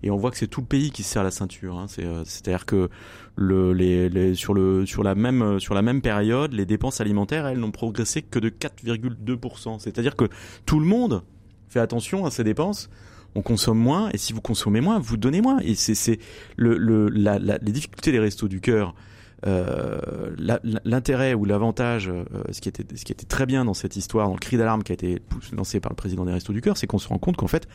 [0.03, 1.77] Et on voit que c'est tout le pays qui se serre la ceinture.
[1.77, 1.85] Hein.
[1.99, 2.89] Euh, c'est-à-dire que
[3.35, 7.45] le, les, les, sur, le, sur, la même, sur la même période, les dépenses alimentaires,
[7.47, 9.79] elles n'ont progressé que de 4,2%.
[9.79, 10.25] C'est-à-dire que
[10.65, 11.23] tout le monde
[11.67, 12.89] fait attention à ses dépenses
[13.37, 15.59] on consomme moins, et si vous consommez moins, vous donnez moins.
[15.59, 16.19] Et c'est
[16.55, 18.95] le, le, la, la, les difficultés des restos du cœur.
[19.45, 19.99] Euh,
[20.83, 24.27] l'intérêt ou l'avantage, euh, ce qui était ce qui était très bien dans cette histoire,
[24.27, 25.21] dans le cri d'alarme qui a été
[25.53, 27.67] lancé par le président des Restos du Cœur, c'est qu'on se rend compte qu'en fait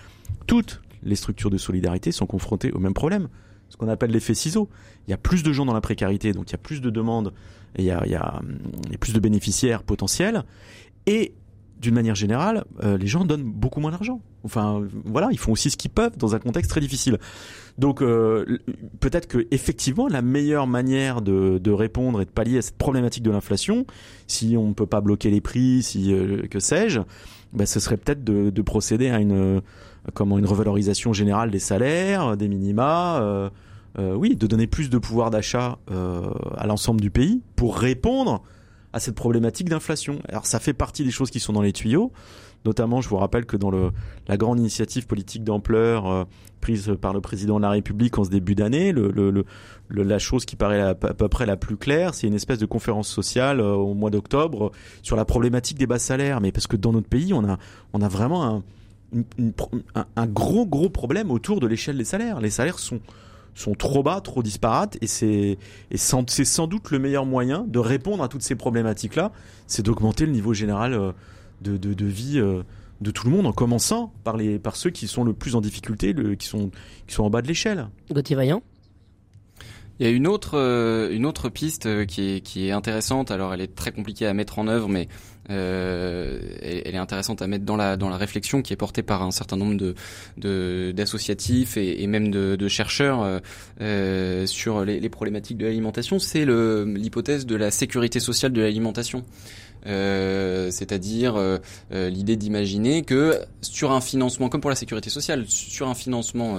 [0.48, 3.28] toutes les structures de solidarité sont confrontées au même problème,
[3.68, 4.68] ce qu'on appelle l'effet ciseau.
[5.06, 6.90] Il y a plus de gens dans la précarité, donc il y a plus de
[6.90, 7.32] demandes,
[7.76, 8.42] et il y a, il y a,
[8.86, 10.42] il y a plus de bénéficiaires potentiels,
[11.06, 11.32] et
[11.82, 14.20] d'une manière générale, euh, les gens donnent beaucoup moins d'argent.
[14.44, 17.18] Enfin, voilà, ils font aussi ce qu'ils peuvent dans un contexte très difficile.
[17.76, 18.58] Donc, euh,
[19.00, 23.32] peut-être que effectivement, la meilleure manière de, répondre et de pallier à cette problématique de
[23.32, 23.84] l'inflation,
[24.28, 27.00] si on ne peut pas bloquer les prix, si euh, que sais-je,
[27.52, 29.60] ben, ce serait peut-être de, de, procéder à une
[30.14, 33.50] comment une revalorisation générale des salaires, des minima.
[33.98, 35.78] oui, de donner plus de pouvoir d'achat
[36.56, 38.42] à l'ensemble du pays pour répondre
[38.92, 40.18] à cette problématique d'inflation.
[40.28, 42.12] Alors ça fait partie des choses qui sont dans les tuyaux.
[42.64, 43.72] Notamment, je vous rappelle que dans
[44.28, 46.24] la grande initiative politique d'ampleur euh,
[46.60, 48.94] prise par le président de la République en ce début d'année,
[49.90, 53.08] la chose qui paraît à, peu près la plus claire, c'est une espèce de conférence
[53.08, 54.70] sociale euh, au mois d'octobre
[55.02, 56.40] sur la problématique des bas salaires.
[56.40, 58.62] Mais parce que dans notre pays, on a, vraiment un,
[60.14, 62.40] un gros, gros problème autour de l'échelle des salaires.
[62.40, 63.00] Les salaires sont
[63.54, 65.58] sont trop bas, trop disparates, et c'est
[65.94, 69.32] sans, sans doute le meilleur moyen de répondre à toutes ces problématiques-là,
[69.66, 71.12] c'est d'augmenter le niveau général euh,
[71.60, 72.62] de, de, de vie euh,
[73.00, 75.60] de tout le monde, en commençant par, les, par ceux qui sont le plus en
[75.60, 76.70] difficulté, le, qui, sont,
[77.06, 77.88] qui sont en bas de l'échelle.
[78.10, 78.62] Gauthier Vaillant
[79.98, 83.30] Il y a une autre euh, une autre piste qui est qui est intéressante.
[83.30, 85.08] Alors elle est très compliquée à mettre en œuvre, mais
[85.50, 89.22] euh, elle, est intéressante à mettre dans la dans la réflexion qui est portée par
[89.22, 89.94] un certain nombre
[90.36, 93.40] de d'associatifs et, et, même de, de chercheurs
[93.80, 96.18] euh, sur les, les, problématiques de l'alimentation.
[96.18, 99.24] C'est l'hypothèse de la sécurité sociale de l'alimentation.
[99.86, 101.58] Euh, c'est-à-dire euh,
[101.92, 106.58] euh, l'idée d'imaginer que sur un financement, comme pour la sécurité sociale, sur un financement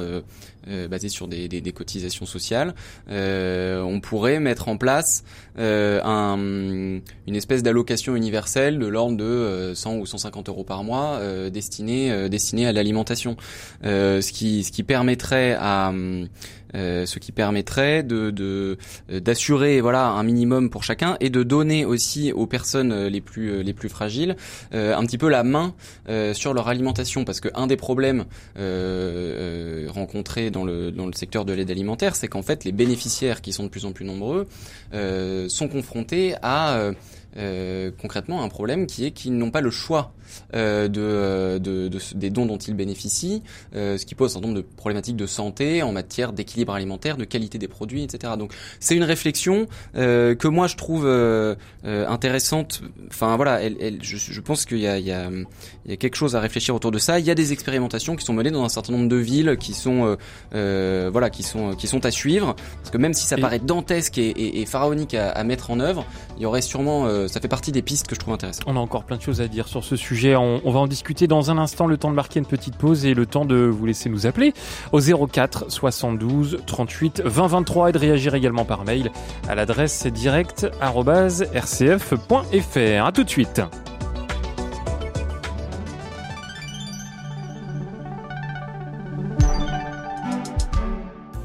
[0.90, 2.74] basé sur des, des, cotisations sociales,
[3.10, 5.24] on pourrait mettre en place
[5.58, 12.30] un, une espèce d'allocation universelle de l'ordre de 100 ou 150 euros par mois destinée
[12.30, 13.36] destinée à l'alimentation,
[13.84, 15.92] ce qui ce qui permettrait à
[16.76, 18.78] euh, ce qui permettrait de
[19.10, 23.52] d'assurer voilà un minimum pour chacun et de donner aussi aux personnes euh, les plus
[23.52, 24.36] euh, les plus fragiles
[24.72, 25.74] un petit peu la main
[26.34, 27.26] sur leur alimentation.
[27.26, 28.26] Parce que un des problèmes
[29.88, 33.54] rencontrés dans le dans le secteur de l'aide alimentaire c'est qu'en fait les bénéficiaires qui
[33.54, 34.48] sont de plus en plus nombreux
[35.48, 36.92] sont confrontés à
[37.38, 40.14] euh, concrètement un problème qui est qu'ils n'ont pas le choix
[40.56, 43.44] euh, de, de, de, des dons dont ils bénéficient,
[43.76, 47.18] euh, ce qui pose un certain nombre de problématiques de santé en matière d'équilibre alimentaire,
[47.18, 48.34] de qualité des produits, etc.
[48.38, 52.82] Donc c'est une réflexion euh, que moi je trouve euh, intéressante.
[53.08, 55.30] Enfin voilà, elle, elle, je, je, pense qu'il y a, il y, a,
[55.86, 57.20] il y a quelque chose à réfléchir autour de ça.
[57.20, 59.74] Il y a des expérimentations qui sont menées dans un certain nombre de villes qui
[59.74, 60.18] sont
[60.52, 64.30] voilà qui sont qui sont à suivre parce que même si ça paraît dantesque et,
[64.30, 66.06] et, et pharaonique à, à, mettre en œuvre,
[66.38, 68.66] il y aurait sûrement euh, ça fait partie des pistes que je trouve intéressantes.
[68.68, 70.36] On a encore plein de choses à dire sur ce sujet.
[70.36, 71.88] On, on, va en discuter dans un instant.
[71.88, 74.54] Le temps de marquer une petite pause et le temps de vous laisser nous appeler
[74.92, 79.12] au 04 72 38 20 23 et de réagir également par mail
[79.48, 83.06] à l'adresse direct@rcf.fr.
[83.06, 83.62] À tout de suite.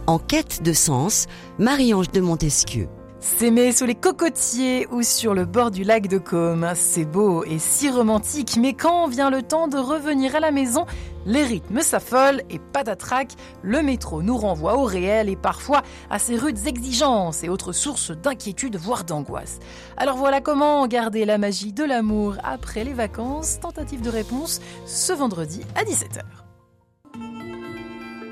[0.06, 1.26] En quête de sens,
[1.58, 2.88] Marie-Ange de Montesquieu.
[3.20, 7.58] S'aimer sous les cocotiers ou sur le bord du lac de Côme, c'est beau et
[7.58, 10.86] si romantique, mais quand vient le temps de revenir à la maison,
[11.26, 16.36] les rythmes s'affolent et patatrac, le métro nous renvoie au réel et parfois à ses
[16.36, 19.58] rudes exigences et autres sources d'inquiétude, voire d'angoisse.
[19.96, 23.58] Alors voilà comment garder la magie de l'amour après les vacances.
[23.58, 26.22] Tentative de réponse ce vendredi à 17h.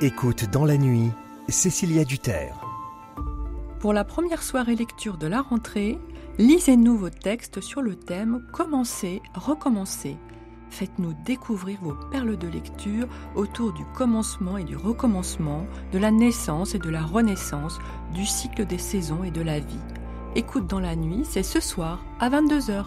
[0.01, 1.11] Écoute dans la nuit,
[1.49, 2.65] Cécilia Duterre.
[3.87, 5.96] Pour la première soirée lecture de la rentrée,
[6.38, 10.16] lisez-nous vos textes sur le thème Commencer, recommencer.
[10.70, 16.75] Faites-nous découvrir vos perles de lecture autour du commencement et du recommencement, de la naissance
[16.75, 17.79] et de la renaissance,
[18.12, 19.79] du cycle des saisons et de la vie.
[20.35, 22.87] Écoute dans la nuit, c'est ce soir à 22h.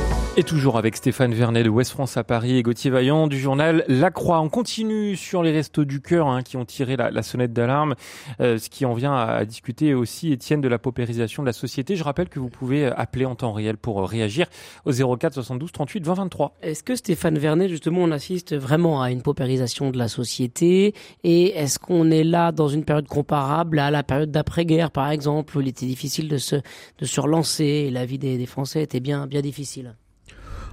[0.37, 3.83] Et toujours avec Stéphane Vernet de Ouest France à Paris et Gauthier Vaillant du journal
[3.89, 4.39] La Croix.
[4.39, 7.95] On continue sur les restos du cœur hein, qui ont tiré la, sonnette d'alarme,
[8.39, 11.97] euh, ce qui en vient à, discuter aussi, Étienne, de la paupérisation de la société.
[11.97, 14.47] Je rappelle que vous pouvez appeler en temps réel pour réagir
[14.85, 16.55] au 04 72 38 20 23.
[16.61, 20.95] Est-ce que Stéphane Vernet, justement, on assiste vraiment à une paupérisation de la société?
[21.25, 25.57] Et est-ce qu'on est là dans une période comparable à la période d'après-guerre, par exemple,
[25.57, 28.81] où il était difficile de se, de se relancer et la vie des, des Français
[28.81, 29.93] était bien, bien difficile?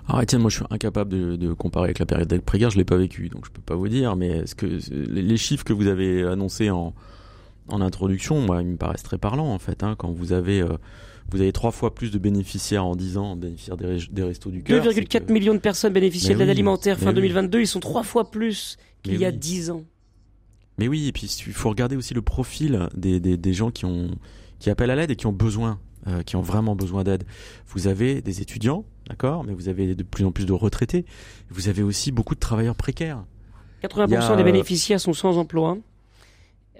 [0.09, 2.85] Alors Étienne, moi je suis incapable de, de comparer avec la période d'après-guerre, je l'ai
[2.85, 4.16] pas vécu, donc je peux pas vous dire.
[4.16, 6.94] Mais est-ce que les chiffres que vous avez annoncés en,
[7.68, 9.83] en introduction, moi, ils me paraissent très parlants en fait.
[9.83, 10.77] Hein, quand vous avez euh,
[11.31, 14.62] vous avez trois fois plus de bénéficiaires en 10 ans, bénéficiaires des, des restos du
[14.62, 14.85] cœur.
[14.85, 15.33] 2,4 que...
[15.33, 17.59] millions de personnes bénéficiaient de l'aide oui, alimentaire fin 2022.
[17.59, 17.64] Oui.
[17.64, 19.37] Ils sont trois fois plus qu'il y a oui.
[19.37, 19.85] 10 ans.
[20.79, 23.85] Mais oui, et puis il faut regarder aussi le profil des, des, des gens qui
[23.85, 24.11] ont
[24.59, 27.25] qui appellent à l'aide et qui ont besoin, euh, qui ont vraiment besoin d'aide.
[27.68, 29.44] Vous avez des étudiants d'accord?
[29.44, 31.05] Mais vous avez de plus en plus de retraités.
[31.51, 33.25] Vous avez aussi beaucoup de travailleurs précaires.
[33.83, 34.37] 80% a...
[34.37, 35.79] des bénéficiaires sont sans emploi,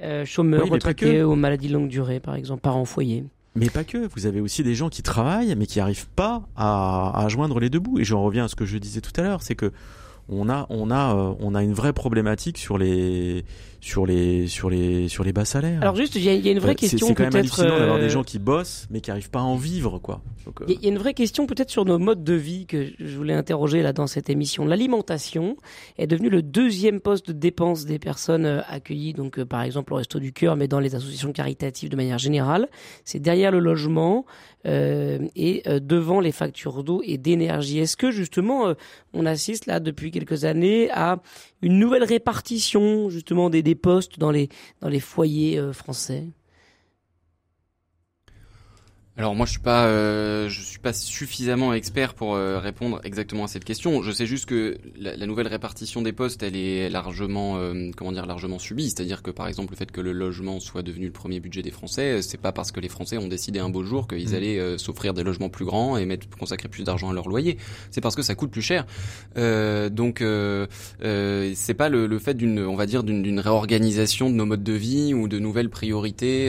[0.03, 3.25] euh, chômeurs, oui, retraités aux maladies longue durée, par exemple, parents foyer.
[3.55, 4.09] Mais pas que.
[4.15, 7.71] Vous avez aussi des gens qui travaillent, mais qui n'arrivent pas à, à, joindre les
[7.71, 7.99] deux bouts.
[7.99, 9.73] Et j'en reviens à ce que je disais tout à l'heure, c'est que
[10.29, 13.45] on a, on a, euh, on a une vraie problématique sur les,
[13.81, 15.81] sur les, sur les, sur les bas salaires.
[15.81, 17.99] Alors juste, il y, y, a une vraie question C'est quand même peut-être hallucinant d'avoir
[17.99, 20.21] des gens qui bossent mais qui n'arrivent pas à en vivre, quoi.
[20.67, 20.77] Il euh...
[20.81, 23.35] y, y, a une vraie question peut-être sur nos modes de vie que je voulais
[23.35, 24.65] interroger là dans cette émission.
[24.65, 25.57] L'alimentation
[25.97, 29.93] est devenue le deuxième poste de dépense des personnes euh, accueillies, donc euh, par exemple
[29.93, 32.69] au Resto du Cœur, mais dans les associations caritatives de manière générale.
[33.05, 34.27] C'est derrière le logement.
[34.65, 37.79] et devant les factures d'eau et d'énergie.
[37.79, 38.75] Est-ce que justement
[39.15, 41.23] on assiste là depuis quelques années à
[41.63, 44.49] une nouvelle répartition justement des, des postes dans les
[44.81, 46.27] dans les foyers français?
[49.19, 53.45] Alors moi je suis pas euh, je suis pas suffisamment expert pour euh, répondre exactement
[53.45, 54.01] à cette question.
[54.01, 58.13] Je sais juste que la, la nouvelle répartition des postes elle est largement euh, comment
[58.13, 61.13] dire largement subie, c'est-à-dire que par exemple le fait que le logement soit devenu le
[61.13, 64.07] premier budget des Français, c'est pas parce que les Français ont décidé un beau jour
[64.07, 64.35] qu'ils mmh.
[64.35, 67.59] allaient s'offrir des logements plus grands et mettre consacrer plus d'argent à leur loyer.
[67.91, 68.87] C'est parce que ça coûte plus cher.
[69.35, 74.63] donc c'est pas le, le fait d'une on va dire d'une réorganisation de nos modes
[74.63, 76.49] de vie ou de nouvelles priorités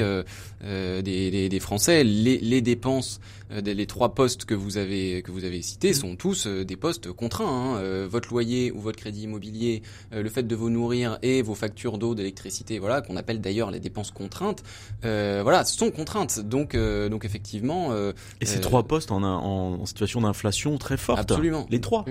[0.61, 2.03] des, des, des, Français.
[2.03, 5.93] Les, les les dépenses, euh, les trois postes que vous avez que vous avez cités
[5.93, 7.47] sont tous euh, des postes contraints.
[7.47, 7.77] Hein.
[7.77, 11.97] Euh, votre loyer ou votre crédit immobilier, le fait de vous nourrir et vos factures
[11.97, 14.63] d'eau, d'électricité, voilà, qu'on appelle d'ailleurs les dépenses contraintes,
[15.01, 16.39] voilà, sont contraintes.
[16.39, 17.93] Donc donc effectivement.
[18.41, 21.19] et ces trois postes en, en, situation d'inflation très forte.
[21.19, 21.65] Absolument.
[21.69, 22.05] Les trois.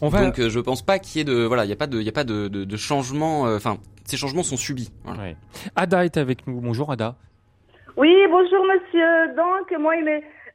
[0.00, 0.24] On va...
[0.24, 2.04] Donc je pense pas qu'il y ait de voilà, il y a pas de il
[2.04, 3.42] y a pas de, de, changement.
[3.42, 4.90] Enfin, ces changements sont subis.
[5.76, 6.60] Ada est avec nous.
[6.60, 7.16] Bonjour Ada.
[7.96, 9.28] Oui, bonjour monsieur.
[9.36, 9.94] Donc, moi,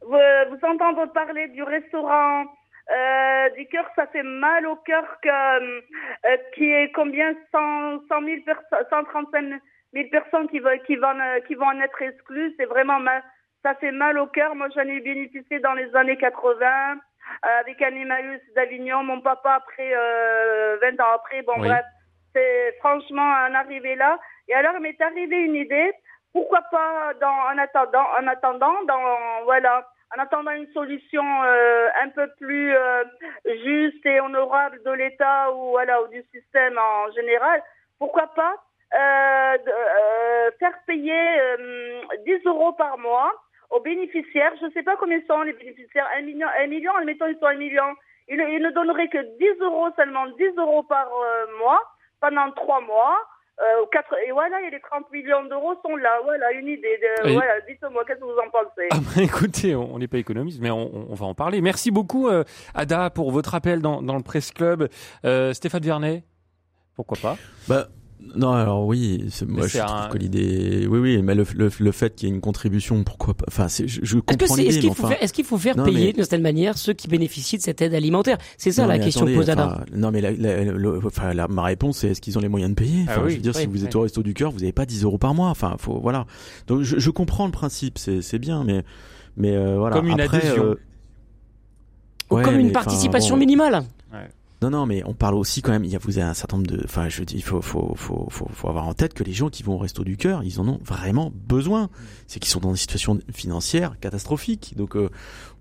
[0.02, 0.16] vous,
[0.50, 2.44] vous entendre parler du restaurant
[2.90, 8.24] euh, du cœur, ça fait mal au cœur que euh, qui est combien 100, 100
[8.24, 9.60] 000 personnes, 135
[9.92, 11.14] 000 personnes qui vont qui vont
[11.46, 12.54] qui vont en être exclues.
[12.58, 13.22] C'est vraiment mal.
[13.62, 14.56] Ça fait mal au cœur.
[14.56, 19.04] Moi, j'en ai bénéficié dans les années 80 euh, avec Animalus d'Avignon.
[19.04, 21.42] Mon papa après 20 euh, ans après.
[21.42, 21.84] Bon bref,
[22.34, 24.18] c'est franchement un arrivé là.
[24.48, 25.92] Et alors, il m'est arrivé une idée
[26.38, 29.84] pourquoi pas dans, en attendant, en attendant, dans voilà,
[30.16, 33.04] en attendant une solution euh, un peu plus euh,
[33.44, 37.60] juste et honorable de l'État ou voilà ou du système en général,
[37.98, 38.54] pourquoi pas
[38.94, 39.58] euh,
[40.60, 41.20] faire payer
[42.24, 43.32] 10 euros par mois
[43.70, 44.52] aux bénéficiaires.
[44.60, 46.08] Je ne sais pas combien sont les bénéficiaires.
[46.16, 47.96] Un million, un million, admettons ils sont un million.
[48.28, 51.08] Ils, ils ne donneraient que 10 euros seulement, 10 euros par
[51.58, 51.82] mois
[52.20, 53.18] pendant trois mois.
[53.60, 56.20] Euh, et voilà, et les 30 millions d'euros sont là.
[56.22, 56.98] Voilà, une idée.
[57.02, 58.88] De, Voilà, dites-moi, qu'est-ce que vous en pensez?
[58.92, 61.60] Ah bah, Écoutez, on n'est pas économiste, mais on, on, va en parler.
[61.60, 62.44] Merci beaucoup, euh,
[62.74, 64.88] Ada, pour votre appel dans, dans le Presse Club.
[65.24, 66.22] Euh, Stéphane Vernet,
[66.94, 67.36] pourquoi pas?
[67.68, 67.88] Bah,
[68.34, 72.14] non, alors oui, moi je trouve que l'idée, oui, oui, mais le, le, le fait
[72.14, 74.68] qu'il y ait une contribution, pourquoi pas Enfin, je, je comprends l'idée.
[74.68, 77.58] Est-ce qu'il faut, faire, est qu'il faut faire payer d'une certaine manière ceux qui bénéficient
[77.58, 78.38] de cette aide alimentaire?
[78.56, 80.30] C'est ça la question posée à Non, mais la,
[81.04, 83.04] enfin, la, ma réponse c'est est-ce qu'ils ont les moyens de payer?
[83.08, 84.86] Ah enfin, Je veux dire, si vous êtes au resto du cœur, vous n'avez pas
[84.86, 85.48] 10 euros par mois.
[85.48, 86.26] Enfin, faut, voilà.
[86.66, 88.84] Donc, je, je comprends le principe, c'est bien, mais,
[89.36, 89.96] mais euh, voilà.
[89.96, 90.64] Comme une Après, adhésion.
[90.64, 90.74] Euh,
[92.30, 93.84] Ou comme une participation minimale.
[94.12, 94.28] Ouais.
[94.60, 95.84] Non, non, mais on parle aussi quand même.
[95.84, 96.82] Il y a vous avez un certain nombre de.
[96.84, 99.62] Enfin, je dis, il faut, faut, faut, faut, avoir en tête que les gens qui
[99.62, 101.90] vont au resto du cœur, ils en ont vraiment besoin.
[102.26, 104.74] C'est qu'ils sont dans des situations financières catastrophiques.
[104.76, 105.10] Donc, euh,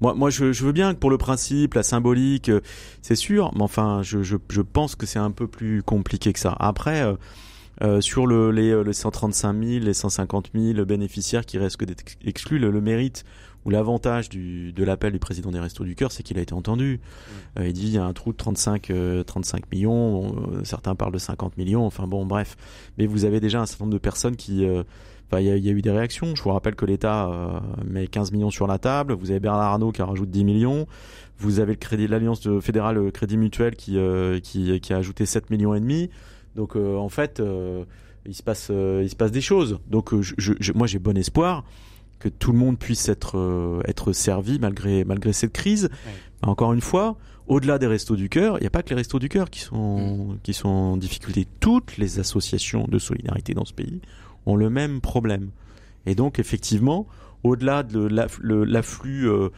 [0.01, 2.61] moi, moi, je, je, veux bien que pour le principe, la symbolique, euh,
[3.03, 3.51] c'est sûr.
[3.55, 6.55] Mais enfin, je, je, je pense que c'est un peu plus compliqué que ça.
[6.59, 7.01] Après.
[7.01, 7.15] Euh,
[7.83, 12.57] euh sur le, les, les 135 000, les 150 000 bénéficiaires qui restent d'être exclus,
[12.57, 13.23] le, le mérite
[13.67, 17.01] où l'avantage de l'appel du président des Restos du Cœur, c'est qu'il a été entendu.
[17.01, 17.59] Mmh.
[17.59, 18.93] Euh, il dit il y a un trou de 35,
[19.25, 22.55] 35 euh, millions, euh, certains parlent de 50 millions, enfin bon, bref.
[22.97, 24.65] Mais vous avez déjà un certain nombre de personnes qui...
[25.29, 26.33] Enfin, il y, y, a eu des réactions.
[26.33, 29.11] Je vous rappelle que l'État met 15 millions sur la table.
[29.11, 30.87] Vous avez Bernard Arnault qui rajoute 10 millions.
[31.37, 33.99] Vous avez le crédit, l'Alliance fédérale Crédit Mutuel qui,
[34.41, 36.09] qui, qui, a ajouté 7 millions et demi.
[36.55, 37.43] Donc, en fait,
[38.25, 39.81] il se passe, il se passe des choses.
[39.89, 41.65] Donc, je, je, moi, j'ai bon espoir
[42.19, 45.89] que tout le monde puisse être euh, être servi malgré malgré cette crise.
[46.41, 49.19] Encore une fois, au-delà des restos du cœur, il n'y a pas que les restos
[49.19, 50.39] du cœur qui sont mm.
[50.43, 51.47] qui sont en difficulté.
[51.59, 54.01] Toutes les associations de solidarité dans ce pays
[54.45, 55.49] ont le même problème.
[56.05, 57.07] Et donc effectivement,
[57.43, 57.99] au-delà de
[58.63, 59.49] l'afflux euh,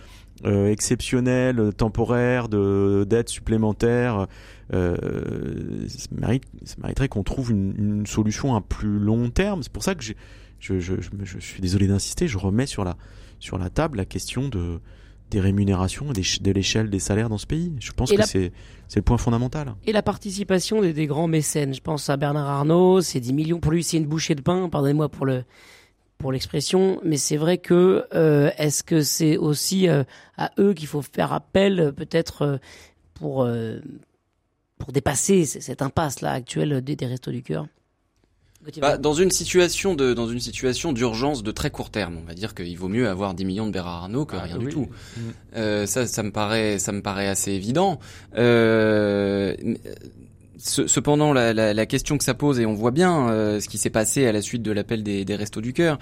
[0.45, 4.28] euh, exceptionnel, temporaire de d'aide supplémentaire,
[4.74, 4.95] euh,
[5.88, 9.63] ça, mérite, ça mériterait qu'on trouve une, une, solution à plus long terme.
[9.63, 10.04] C'est pour ça que
[10.60, 12.98] je, je, je, suis désolé d'insister, je remets sur la,
[13.39, 14.80] sur la table la question de,
[15.30, 17.74] des rémunérations et de l'échelle des salaires dans ce pays.
[17.80, 18.52] Je pense que c'est
[18.95, 19.76] le point fondamental.
[19.86, 21.74] Et la participation des, des, grands mécènes.
[21.74, 23.60] Je pense à Bernard Arnault, c'est 10 millions.
[23.60, 25.43] Pour lui, c'est une bouchée de pain, pardonnez-moi pour le
[26.17, 30.04] pour l'expression, mais c'est vrai que euh, est-ce que c'est aussi euh,
[30.38, 32.58] à eux qu'il faut faire appel peut-être euh,
[33.13, 33.48] pour
[34.78, 37.67] pour dépasser cette impasse là actuelle des, des restos du cœur?
[38.82, 42.34] Bah, dans une situation de dans une situation d'urgence de très court terme, on va
[42.34, 44.89] dire qu'il vaut mieux avoir 10 millions de Bérard Arnault que ah, rien du tout.
[45.15, 45.22] Mm.
[45.56, 48.00] Euh, ça, ça me paraît ça me paraît assez évident.
[48.36, 49.56] Euh,
[50.60, 53.78] cependant, la, la, la, question que ça pose, et on voit bien euh, ce qui
[53.78, 55.98] s'est passé à la suite de l'appel des, des Restos du Cœur,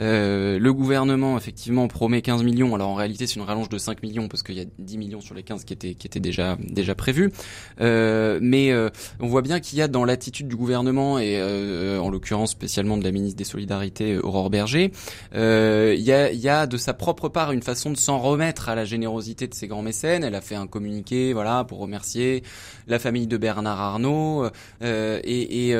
[0.00, 2.74] euh, le gouvernement, effectivement, promet 15 millions.
[2.74, 5.20] Alors en réalité, c'est une rallonge de 5 millions parce qu'il y a 10 millions
[5.20, 7.32] sur les 15 qui étaient, qui étaient déjà, déjà prévus.
[7.80, 8.90] Euh, mais euh,
[9.20, 12.96] on voit bien qu'il y a dans l'attitude du gouvernement, et euh, en l'occurrence spécialement
[12.96, 14.92] de la ministre des Solidarités, Aurore Berger,
[15.34, 18.68] il y, a, il y a de sa propre part une façon de s'en remettre
[18.68, 20.24] à la générosité de ces grands mécènes.
[20.24, 22.42] Elle a fait un communiqué voilà, pour remercier
[22.86, 23.97] la famille de Bernard Arnault.
[24.04, 25.70] Et, et,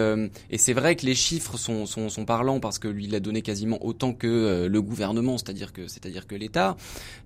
[0.50, 3.20] et c'est vrai que les chiffres sont, sont, sont parlants parce que lui, il a
[3.20, 6.76] donné quasiment autant que euh, le gouvernement, c'est-à-dire que c'est-à-dire que l'État.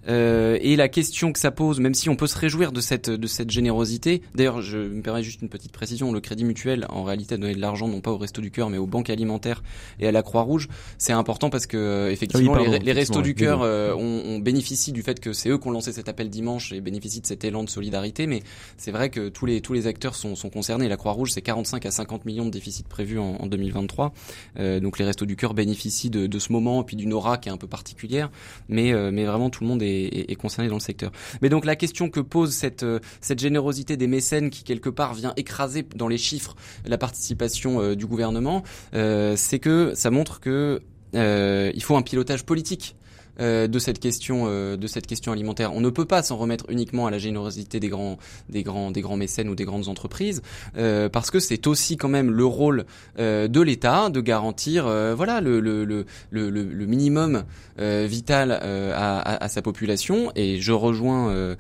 [0.09, 3.11] Euh, et la question que ça pose, même si on peut se réjouir de cette
[3.11, 4.22] de cette générosité.
[4.34, 6.12] D'ailleurs, je me permets juste une petite précision.
[6.12, 8.70] Le Crédit Mutuel, en réalité, a donné de l'argent non pas au Resto du Cœur,
[8.70, 9.62] mais aux banques alimentaires
[10.01, 10.68] et à la Croix-Rouge.
[10.99, 14.93] C'est important parce que euh, effectivement, les, les, Restos du Cœur euh, on, on, bénéficie
[14.93, 17.45] du fait que c'est eux qui ont lancé cet appel dimanche et bénéficient de cet
[17.45, 18.26] élan de solidarité.
[18.26, 18.43] Mais
[18.76, 20.82] c'est vrai que tous les tous les acteurs sont, sont concernés.
[20.89, 24.12] La Croix-Rouge, c'est 45 à 50 millions de déficits prévus en, en 2023.
[24.59, 27.49] Euh, donc les Restos du Cœur bénéficient de, ce moment et puis d'une aura qui
[27.49, 28.30] est un peu particulière,
[28.68, 31.12] mais euh, mais vraiment tout le monde est, concerné dans le secteur.
[31.41, 35.14] Mais donc la question que pose cette euh, cette générosité des mécènes qui quelque part
[35.14, 38.62] vient écraser dans les chiffres la participation du gouvernement,
[38.93, 40.80] c'est que ça montre que
[41.14, 42.97] il faut un pilotage politique
[43.41, 45.74] euh, de cette question euh, de cette question alimentaire.
[45.74, 48.18] On ne peut pas s'en remettre uniquement à la générosité des grands
[48.51, 50.43] des grands des grands mécènes ou des grandes entreprises
[50.76, 52.85] euh, parce que c'est aussi quand même le rôle
[53.18, 54.85] de l'État de garantir
[55.16, 57.45] voilà le le, le, le, minimum
[57.78, 61.57] vital à, sa population et je rejoins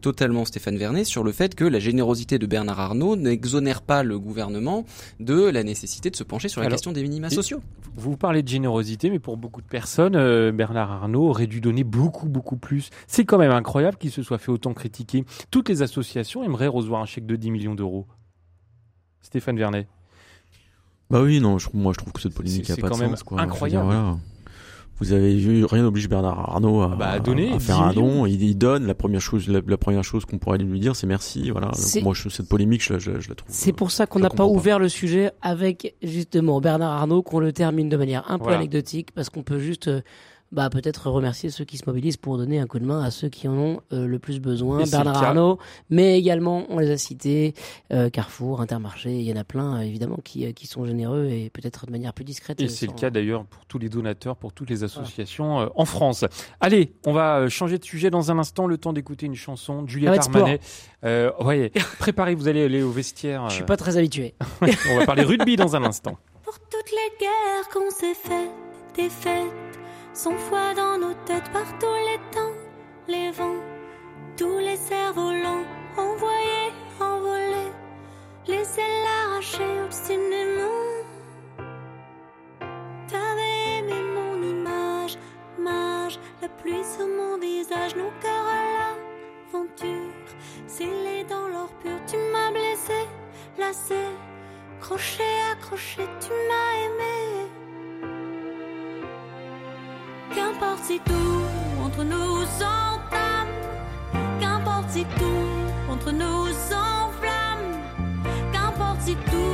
[0.00, 4.18] totalement Stéphane Vernet sur le fait que la générosité de Bernard Arnault n'exonère pas le
[4.18, 4.84] gouvernement
[5.20, 7.60] de la nécessité de se pencher sur la question des minima sociaux.
[7.96, 11.84] Vous parlez de générosité mais pour beaucoup de personnes euh, Bernard Arnault aurait dû donner
[11.84, 12.90] beaucoup, beaucoup plus.
[13.06, 15.24] C'est quand même incroyable qu'il se soit fait autant critiquer.
[15.50, 18.06] Toutes les associations aimeraient recevoir un chèque de 10 millions d'euros.
[19.20, 19.88] Stéphane Vernet.
[21.10, 23.24] Bah oui, non, moi je trouve que cette polémique n'a pas de sens.
[23.28, 24.18] C'est incroyable.
[25.00, 28.26] Vous avez vu, rien n'oblige Bernard Arnault à, bah, donner, faire un don.
[28.26, 28.86] Il, donne.
[28.86, 31.50] La première chose, la, première chose qu'on pourrait lui dire, c'est merci.
[31.50, 31.72] Voilà.
[32.02, 33.48] moi, cette polémique, je, je, je la trouve.
[33.50, 37.52] C'est pour ça qu'on n'a pas ouvert le sujet avec justement Bernard Arnault, qu'on le
[37.52, 40.00] termine de manière un peu anecdotique, parce qu'on peut juste euh,
[40.54, 43.28] bah, peut-être remercier ceux qui se mobilisent pour donner un coup de main à ceux
[43.28, 44.84] qui en ont euh, le plus besoin.
[44.84, 45.58] Bernard Arnault,
[45.90, 47.54] mais également, on les a cités,
[47.92, 51.50] euh, Carrefour, Intermarché, il y en a plein, évidemment, qui, euh, qui sont généreux et
[51.50, 52.60] peut-être de manière plus discrète.
[52.60, 56.24] Et c'est le cas d'ailleurs pour tous les donateurs, pour toutes les associations en France.
[56.60, 59.88] Allez, on va changer de sujet dans un instant, le temps d'écouter une chanson de
[59.88, 60.60] Juliette Armanet.
[61.04, 63.48] Euh, ouais, préparez, vous allez aller au vestiaire.
[63.48, 64.34] Je suis pas très habitué.
[64.60, 66.16] on va parler rugby dans un instant.
[66.42, 68.50] Pour toutes les guerres qu'on s'est faites,
[68.96, 69.83] des fêtes
[70.14, 72.54] sans foi dans nos têtes par tous les temps,
[73.08, 73.60] les vents,
[74.36, 75.64] tous les cerfs-volants
[75.96, 77.72] envoyés, envolés,
[78.46, 80.80] les ailes arrachées obstinément.
[83.08, 85.18] T'avais aimé mon image,
[85.58, 88.62] mage, la pluie sur mon visage, nos cœurs à
[89.52, 90.28] l'aventure,
[90.68, 93.00] scellés dans l'or pur, tu m'as blessé,
[93.58, 94.04] lassé,
[94.80, 97.33] crochet, accroché, tu m'as aimé.
[100.86, 103.48] Si tout entre nous s'entame,
[104.38, 107.80] qu'importe si tout entre nous s'enflamme,
[108.52, 109.53] qu'importe si tout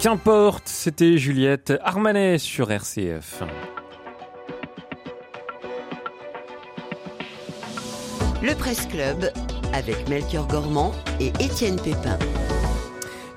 [0.00, 3.42] Qu'importe, c'était Juliette Armanet sur RCF.
[8.40, 9.32] Le Presse Club
[9.72, 12.16] avec Melchior Gormand et Étienne Pépin.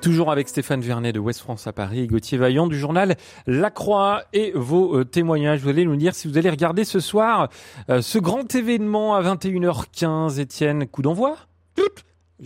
[0.04, 3.16] Toujours avec Stéphane Vernet de Ouest France à Paris et Gauthier Vaillant du journal
[3.48, 5.62] La Croix et vos euh, témoignages.
[5.62, 7.50] Vous allez nous dire si vous allez regarder ce soir
[7.90, 10.40] euh, ce grand événement à 21h15.
[10.40, 11.38] Étienne, coup d'envoi?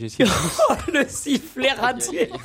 [0.03, 2.29] Essayé de- le sifflet raté.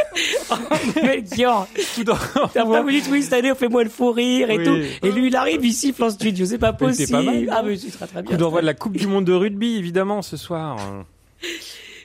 [0.53, 0.55] Oh,
[1.03, 2.51] Melchior, coup d'envoi.
[2.53, 4.65] t'as pas voulu oui, cette année, on fait moins le fou rire et Oui.
[4.65, 5.07] tout.
[5.07, 6.45] Et lui, il arrive, il siffle en studio.
[6.47, 7.07] C'est pas Mais possible.
[7.07, 8.33] c'est pas mal, non ah, mais c'est très très bien.
[8.33, 10.77] Coup d'envoi de la Coupe du Monde de rugby, évidemment, ce soir.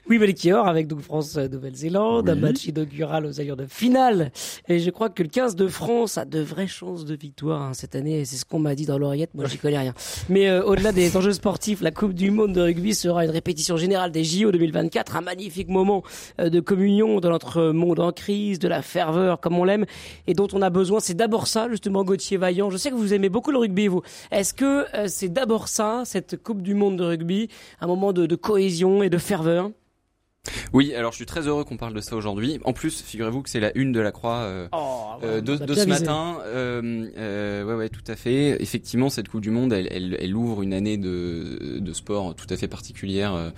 [0.07, 2.39] Oui, Melchior, avec donc France-Nouvelle-Zélande, un Oui.
[2.39, 4.31] match inaugural aux allures de finale.
[4.67, 7.73] Et je crois que le 15 de France a de vraies chances de victoire hein,
[7.73, 8.23] cette année.
[8.23, 9.31] C'est ce qu'on m'a dit dans l'oreillette.
[9.33, 9.95] Moi, j'y connais rien.
[10.29, 13.77] Mais euh, au-delà des enjeux sportifs, la Coupe du Monde de rugby sera une répétition
[13.77, 15.15] générale des JO 2024.
[15.15, 16.03] Un magnifique moment
[16.39, 19.85] euh, de communion de notre monde en crise, de la ferveur comme on l'aime
[20.27, 20.99] et dont on a besoin.
[20.99, 22.69] C'est d'abord ça, justement, Gauthier Vaillant.
[22.69, 24.03] Je sais que vous aimez beaucoup le rugby, vous.
[24.29, 27.47] Est-ce que euh, c'est d'abord ça, cette Coupe du Monde de rugby,
[27.81, 29.71] un moment de, de cohésion et de ferveur?
[30.73, 32.59] Oui, alors je suis très heureux qu'on parle de ça aujourd'hui.
[32.65, 35.87] En plus, figurez-vous que c'est la une de la Croix euh, Oh, euh, de, ce
[35.87, 36.37] matin.
[36.45, 38.61] Euh, euh, ouais, ouais, tout à fait.
[38.61, 42.47] Effectivement, cette Coupe du Monde, elle, elle, elle ouvre une année de, de sport tout
[42.49, 43.51] à fait particulière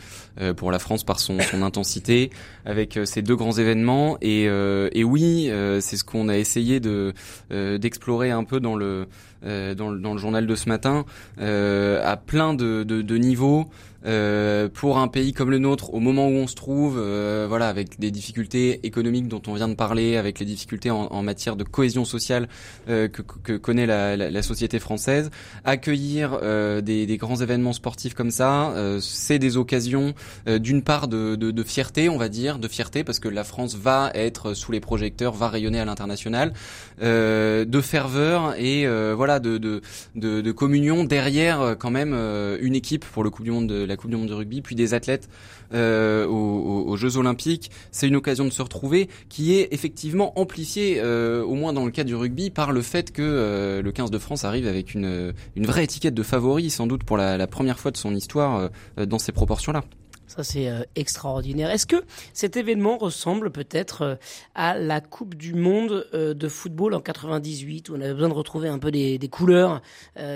[0.55, 2.29] pour la France par son, son intensité,
[2.65, 4.17] avec ces deux grands événements.
[4.21, 7.13] Et, euh, et oui, euh, c'est ce qu'on a essayé de
[7.51, 9.07] euh, d'explorer un peu dans le
[9.45, 11.05] euh, dans, le dans le journal de ce matin,
[11.39, 13.67] euh, à plein de, de, de niveaux.
[14.07, 17.67] Euh, pour un pays comme le nôtre, au moment où on se trouve, euh, voilà,
[17.67, 21.57] avec des difficultés économiques dont on vient de parler, avec les difficultés en, en matière
[21.57, 22.47] de cohésion sociale
[22.87, 25.29] euh, que, que connaît la, la, la société française,
[25.65, 30.13] accueillir euh, des, des grands événements sportifs comme ça, euh, c'est des occasions
[30.47, 33.75] d'une part de, de, de fierté, on va dire, de fierté parce que la France
[33.75, 36.53] va être sous les projecteurs, va rayonner à l'international,
[37.01, 39.81] de ferveur et voilà de, de,
[40.15, 42.13] de, communion derrière quand même
[42.61, 44.75] une équipe pour le Coupe du Monde de la Coupe du Monde de rugby, puis
[44.75, 45.29] des athlètes
[45.73, 47.71] euh, aux, Jeux Olympiques.
[47.91, 51.91] C'est une occasion de se retrouver qui est effectivement amplifiée, euh, au moins dans le
[51.91, 55.33] cas du rugby, par le fait que euh, le 15 de France arrive avec une,
[55.57, 59.31] vraie étiquette de favori, sans doute pour la, première fois de son histoire dans ces
[59.31, 59.83] proportions-là.
[60.27, 61.71] Ça, c'est euh, extraordinaire.
[61.71, 62.03] Est-ce que
[62.33, 64.15] cet événement ressemble peut-être euh,
[64.55, 68.33] à la Coupe du Monde euh, de football en 98, où on avait besoin de
[68.33, 69.81] retrouver un peu des, couleurs,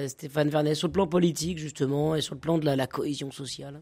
[0.08, 3.82] Stéphane Vernet, sur le plan politique, justement, et sur le plan de la, cohésion sociale?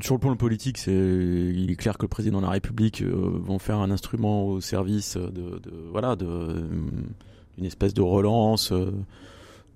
[0.00, 3.52] Sur le plan politique, il est clair que le président de la République euh, va
[3.52, 8.72] en faire un instrument au service de, voilà, d'une espèce de relance,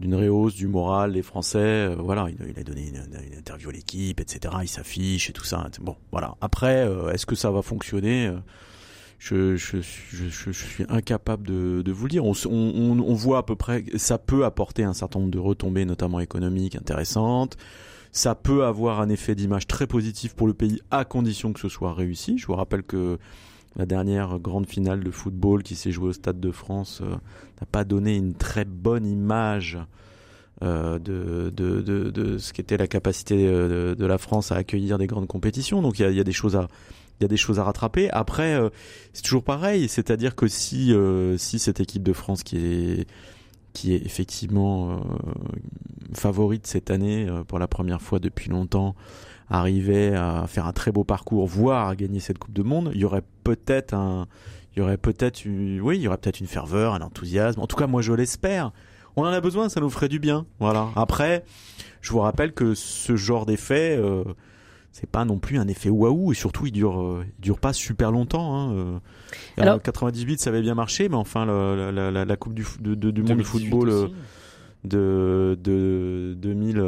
[0.01, 1.59] d'une réhausse du moral des Français.
[1.59, 2.97] euh, voilà, il, il a donné une,
[3.33, 4.55] une interview à l'équipe, etc.
[4.63, 5.69] Il s'affiche et tout ça.
[5.81, 6.35] Bon, voilà.
[6.41, 8.37] Après, euh, est-ce que ça va fonctionner euh,
[9.19, 12.25] je, je, je, je, suis incapable de, de vous le dire.
[12.27, 15.87] On, on, on voit à peu près, ça peut apporter un certain nombre de retombées,
[15.87, 17.57] notamment économiques, intéressantes.
[18.13, 21.69] Ça peut avoir un effet d'image très positif pour le pays à condition que ce
[21.71, 22.37] soit réussi.
[22.37, 23.19] Je vous rappelle que
[23.77, 27.67] la dernière grande finale de football qui s'est jouée au Stade de France euh, n'a
[27.71, 29.79] pas donné une très bonne image
[30.63, 35.07] euh, de, de, de, ce qu'était la capacité euh, de, la France à accueillir des
[35.07, 35.83] grandes compétitions.
[35.83, 36.69] Donc il y a, des choses à
[37.21, 38.11] y a des choses à rattraper.
[38.11, 38.59] Après,
[39.13, 40.95] c'est toujours pareil, c'est-à-dire que si
[41.37, 43.07] si cette équipe de France qui est
[43.73, 45.01] qui est effectivement
[46.15, 48.95] favorite cette année pour la première fois depuis longtemps
[49.49, 53.01] arrivait à faire un très beau parcours, voire à gagner cette Coupe de Monde, il
[53.01, 53.23] y aurait
[53.55, 54.27] peut-être un,
[54.75, 57.61] il y aurait peut-être une, oui, il y aurait peut-être une ferveur, un enthousiasme.
[57.61, 58.73] En tout cas, moi, je l'espère.
[59.17, 60.45] On en a besoin, ça nous ferait du bien.
[60.61, 60.89] Voilà.
[60.97, 61.45] Après,
[62.03, 64.25] je vous rappelle que ce genre d'effet, euh,
[64.93, 67.73] c'est pas non plus un effet waouh et surtout il dure, euh, il dure pas
[67.73, 68.55] super longtemps.
[68.57, 68.73] Hein.
[68.75, 68.99] euh.
[69.57, 72.67] Alors- en 98, ça avait bien marché, mais enfin, la, la, la, la Coupe du,
[72.81, 74.09] de, de- du monde de 2018 football euh,
[74.85, 76.79] de 2000.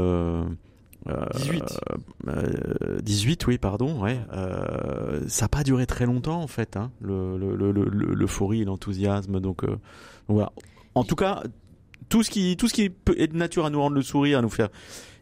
[1.07, 1.81] Euh, euh, 18.
[2.29, 4.19] euh, 18, oui, pardon, ouais.
[4.33, 7.85] Euh, ça n'a pas duré très longtemps, en fait, hein, le- le- le-
[8.15, 9.41] l'euphorie, l'enthousiasme.
[9.41, 9.79] Donc, euh, donc
[10.29, 10.53] voilà.
[10.95, 11.43] En tout cas,
[12.09, 14.39] tout ce qui, tout ce qui peut, est de nature à nous rendre le sourire,
[14.39, 14.69] à nous faire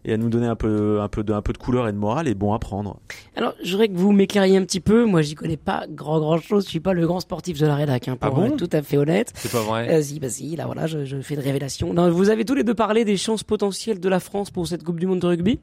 [0.06, 1.98] et à nous donner un peu, un peu de, un peu de couleur et de
[1.98, 3.00] morale est bon à prendre.
[3.34, 5.04] Alors, je voudrais que vous m'éclairiez un petit peu.
[5.04, 6.64] Moi, j'y connais pas grand grand chose.
[6.64, 8.44] Je suis pas le grand sportif de la rédac, hein, pour Ah bon?
[8.46, 9.32] être tout à fait honnête.
[9.34, 9.92] C'est pas vrai.
[9.92, 11.92] Euh, si, bah si, là voilà, je, je fais une révélation.
[11.92, 14.84] Non, vous avez tous les deux parlé des chances potentielles de la France pour cette
[14.84, 15.58] Coupe du Monde de rugby.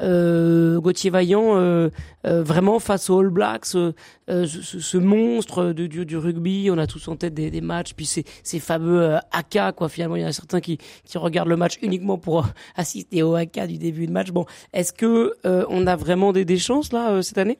[0.00, 1.88] Euh, Gauthier Vaillant, euh,
[2.26, 3.92] euh, vraiment face aux All Blacks, ce,
[4.28, 8.06] ce monstre de, du, du rugby, on a tous en tête des, des matchs, puis
[8.06, 9.88] ces, ces fameux euh, AK, quoi.
[9.88, 12.46] Finalement, il y en a certains qui, qui regardent le match uniquement pour
[12.76, 14.30] assister au AK du début de match.
[14.30, 17.58] Bon, est-ce que euh, on a vraiment des, chances là euh, cette année?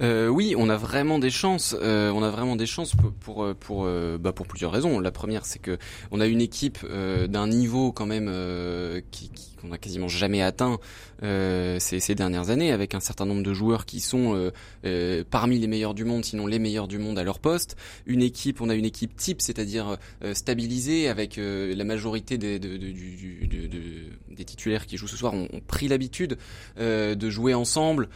[0.00, 1.74] Euh, oui, on a vraiment des chances.
[1.80, 3.88] On a vraiment des chances pour pour pour,
[4.20, 5.00] bah, pour plusieurs raisons.
[5.00, 5.76] La première, c'est que
[6.12, 6.78] on a une équipe
[7.28, 8.30] d'un niveau quand même
[9.10, 9.30] qui-
[9.60, 10.78] qu'on a quasiment jamais atteint
[11.22, 14.50] euh, ces, ces dernières années, avec un certain nombre de joueurs qui sont euh,
[14.84, 17.76] euh, parmi les meilleurs du monde, sinon les meilleurs du monde à leur poste.
[18.06, 22.58] Une équipe, on a une équipe type, c'est-à-dire euh, stabilisée, avec euh, la majorité des
[22.58, 25.88] de- de- du- du- de- de- des titulaires qui jouent ce soir ont, ont pris
[25.88, 26.38] l'habitude
[26.78, 28.08] euh, de jouer ensemble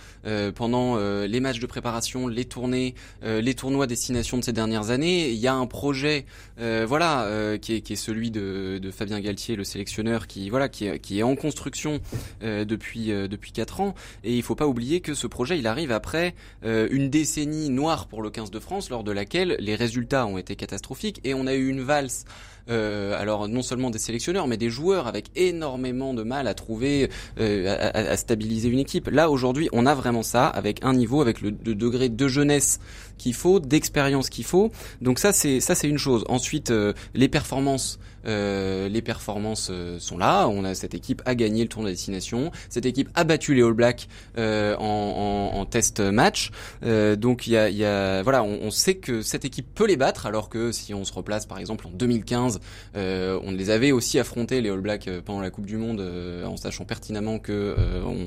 [0.55, 5.31] pendant les matchs de préparation, les tournées, les tournois destination de ces dernières années.
[5.31, 6.27] Il y a un projet,
[6.59, 11.19] voilà, qui, est, qui est celui de, Fabien Galtier, le sélectionneur, qui voilà, qui qui
[11.19, 12.01] est en construction
[12.43, 13.95] euh, depuis euh, depuis quatre ans.
[14.25, 18.07] Et il faut pas oublier que ce projet, il arrive après euh, une décennie noire
[18.07, 21.47] pour le 15 de France, lors de laquelle les résultats ont été catastrophiques et on
[21.47, 22.25] a eu une valse.
[22.71, 27.11] Euh, alors non seulement des sélectionneurs, mais des joueurs avec énormément de mal à trouver,
[27.41, 29.09] euh, à, à- stabiliser une équipe.
[29.09, 32.79] Là aujourd'hui, on a vraiment ça avec un niveau, avec le, le degré de jeunesse
[33.19, 34.71] qu'il faut, d'expérience qu'il faut.
[35.01, 36.25] Donc ça c'est ça c'est une chose.
[36.29, 37.99] Ensuite, euh, les performances.
[38.25, 40.47] Euh, les performances euh, sont là.
[40.47, 42.53] On a cette équipe a gagné le tournoi de destination.
[42.69, 44.07] Cette équipe a battu les All Blacks
[44.39, 46.53] euh, en, en, en test match.
[46.85, 49.87] Euh, donc il y a, y a voilà, on, on sait que cette équipe peut
[49.89, 50.27] les battre.
[50.27, 52.52] Alors que si on se replace par exemple en 2015,
[52.97, 56.01] euh, on les avait aussi affrontés les All Blacks euh, pendant la Coupe du Monde
[56.01, 58.27] euh, en sachant pertinemment que on,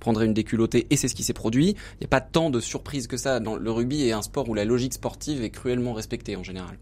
[0.00, 1.70] prendrait une déculottée et c'est ce qui s'est produit.
[1.70, 3.40] Il n'y a pas tant de surprises que ça.
[3.40, 6.76] Dans le rugby est un sport où la logique sportive est cruellement respectée en général.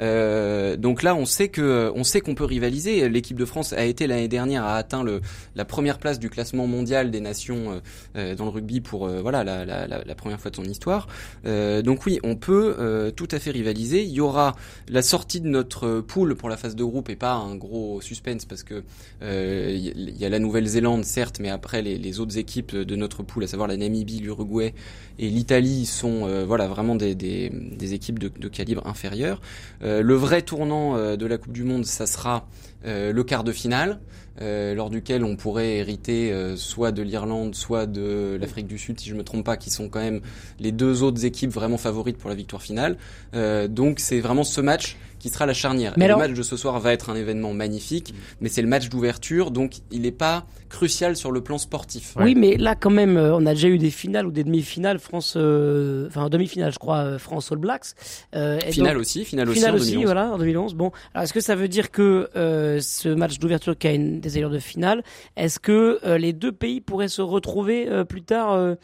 [0.00, 3.08] Euh, donc là, on sait que on sait qu'on peut rivaliser.
[3.08, 5.20] L'équipe de France a été l'année dernière a atteint le,
[5.54, 7.80] la première place du classement mondial des nations euh,
[8.16, 11.08] euh, dans le rugby pour euh, voilà la, la, la, première fois de son histoire.
[11.44, 14.02] Donc oui, on peut tout à fait rivaliser.
[14.02, 14.56] Il y aura
[14.88, 18.44] la sortie de notre poule pour la phase de groupe et pas un gros suspense
[18.44, 18.82] parce que
[19.22, 23.46] il y a la Nouvelle-Zélande certes, mais après les, autres équipes de notre poule, à
[23.46, 24.74] savoir la Namibie, l'Uruguay
[25.18, 29.40] et l'Italie, sont voilà vraiment des, des, des équipes de, de calibre inférieur.
[29.86, 32.48] Euh, le vrai tournant euh, de la Coupe du Monde, ça sera
[32.84, 34.00] euh, le quart de finale,
[34.38, 39.14] lors duquel on pourrait hériter soit de l'Irlande, soit de l'Afrique du Sud, si je
[39.14, 40.20] me trompe pas, qui sont quand même
[40.60, 42.98] les deux autres équipes vraiment favorites pour la victoire finale.
[43.32, 45.94] Donc c'est vraiment ce match qui sera la charnière.
[45.96, 48.62] Mais Et alors- Le match de ce soir va être un événement magnifique, mais c'est
[48.62, 52.14] le match d'ouverture, donc il n'est pas crucial sur le plan sportif.
[52.20, 54.98] Oui, mais là quand même, euh, on a déjà eu des finales ou des demi-finales
[54.98, 57.86] France, euh, enfin demi-finale, je crois, euh, France All Blacks.
[58.34, 60.04] Euh, et Finale donc- aussi, finale aussi Finale en aussi, 2011.
[60.04, 60.74] voilà, en 2011.
[60.74, 64.20] Bon, alors est-ce que ça veut dire que euh, ce match d'ouverture qui a une
[64.20, 65.02] des allures de finale,
[65.36, 68.74] est-ce que euh, les deux pays pourraient se retrouver euh, plus tard euh,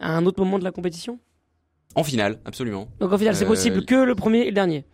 [0.00, 1.18] à un autre moment de la compétition?
[1.94, 2.88] En finale, absolument.
[3.00, 4.84] Donc en finale, c'est Euh, possible que le premier et le dernier?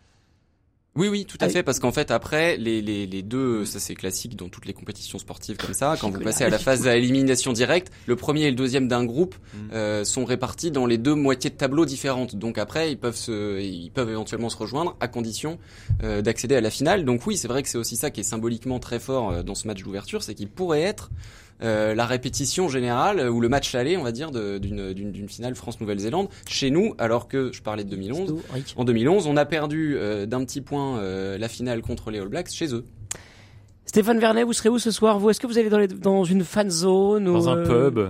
[0.95, 3.95] Oui, oui, tout à fait, parce qu'en fait, après, les, les, les deux, ça c'est
[3.95, 7.55] classique dans toutes les compétitions sportives comme ça, quand vous passez à la phase d'élimination
[7.55, 9.73] directe, le premier et le deuxième d'un groupe Mm.
[9.73, 12.37] euh, sont répartis dans les deux moitiés de tableau différentes.
[12.37, 15.59] Donc après, ils peuvent se, ils peuvent éventuellement se rejoindre à condition
[16.03, 17.05] euh, d'accéder à la finale.
[17.05, 19.55] Donc oui, c'est vrai que c'est aussi ça qui est symboliquement très fort euh, dans
[19.55, 21.11] ce match d'ouverture, c'est qu'il pourrait être
[21.63, 26.29] euh, la répétition générale euh, ou le match aller, on va dire, d'une finale France-Nouvelle-Zélande
[26.49, 28.35] chez nous, alors que je parlais de 2011.
[28.53, 28.75] Rick.
[28.77, 32.29] En 2011, on a perdu euh, d'un petit point euh, la finale contre les All
[32.29, 32.85] Blacks chez eux.
[33.87, 36.25] Stéphane Vernet, vous serez où ce soir Vous, est-ce que vous allez dans, les- dans
[36.25, 38.01] une fan zone ou, Dans un pub?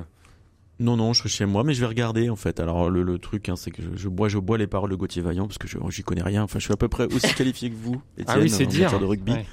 [0.81, 2.59] Non, non, je serai chez moi, mais je vais regarder en fait.
[2.59, 4.97] Alors le, le truc, hein, c'est que je, je bois, je bois les paroles de
[4.97, 6.43] Gauthier Vaillant parce que je j'y connais rien.
[6.43, 8.69] Enfin, je suis à peu près aussi qualifié que vous, Étienne, Ah oui, c'est en
[8.69, 8.83] dire.
[8.85, 9.33] matière de rugby.
[9.33, 9.47] Ouais.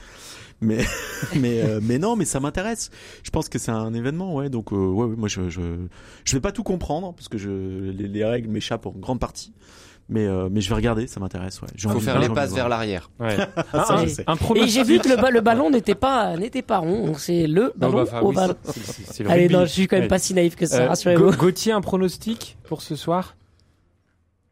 [0.62, 0.80] Mais
[1.40, 2.90] mais euh, mais non, mais ça m'intéresse.
[3.24, 4.50] Je pense que c'est un événement, ouais.
[4.50, 5.62] Donc euh, ouais, ouais, moi je je
[6.26, 7.50] je vais pas tout comprendre parce que je
[7.92, 9.54] les, les règles m'échappent en grande partie.
[10.12, 11.68] Mais euh, mais je vais regarder, ça m'intéresse, ouais.
[11.78, 13.12] Faut envie- faire les passes vers l'arrière.
[13.20, 13.38] Ouais.
[13.72, 14.24] Ça, je sais.
[14.26, 17.20] un Et j'ai vu que le, ba- le ballon n'était pas n'était pas rond, donc
[17.20, 18.36] c'est le Non, ballon bah, enfin, oui,
[18.74, 19.54] c'est- c'est le Allez, rugby.
[19.56, 20.08] non, je suis quand même Ouais.
[20.10, 21.38] pas si naïf que ça, Euh, rassurez-vous.
[21.38, 23.36] Gauthier, un pronostic pour ce soir?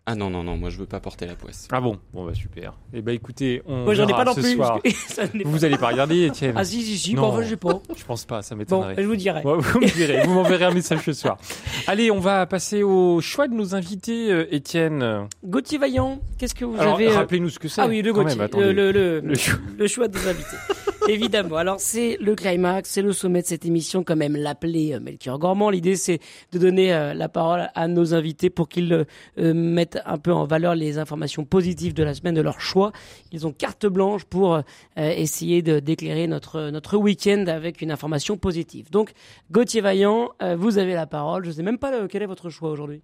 [0.10, 1.68] Ah non, non, non, moi je veux pas porter la poisse.
[1.70, 2.00] Ah bon?
[2.14, 2.74] Bon bah super.
[2.94, 4.56] Eh ben écoutez, on Moi, j'en ai pas non ce plus.
[4.56, 4.80] soir.
[5.10, 7.42] ça pas- Vous allez pas regarder, Étienne Ah si, si, si, Non.
[7.42, 7.82] je sais pas.
[7.94, 8.96] Je pense pas, ça Bon, m'étonnerait.
[8.98, 9.42] je vous dirai.
[9.44, 11.38] Vous me direz, vous m'enverrez un message ce soir.
[11.88, 15.28] Allez, on va passer au choix de nos invités, euh, Étienne.
[15.44, 17.10] Gauthier Vaillant, qu'est-ce que vous Alors, avez...
[17.10, 17.82] euh, rappelez-nous ce que c'est.
[17.82, 19.60] Ah oui, le Gauthier, même, le, le, le, Le choix.
[19.78, 20.56] le choix des invités.
[21.08, 21.56] Évidemment.
[21.56, 25.40] Alors c'est le climax, c'est le sommet de cette émission, quand même l'appeler euh, Melchior
[25.40, 25.70] Gormand.
[25.70, 26.20] L'idée c'est
[26.52, 29.06] de donner euh, la parole à nos invités pour qu'ils
[29.38, 32.92] euh, mettent un peu en valeur les informations positives de la semaine de leur choix.
[33.32, 34.62] Ils ont carte blanche pour
[34.98, 38.90] essayer de d'éclairer notre notre week-end avec une information positive.
[38.92, 39.12] Donc
[39.52, 41.46] Gauthier Vaillant, vous avez la parole.
[41.46, 43.02] Je sais même pas quel est votre choix aujourd'hui.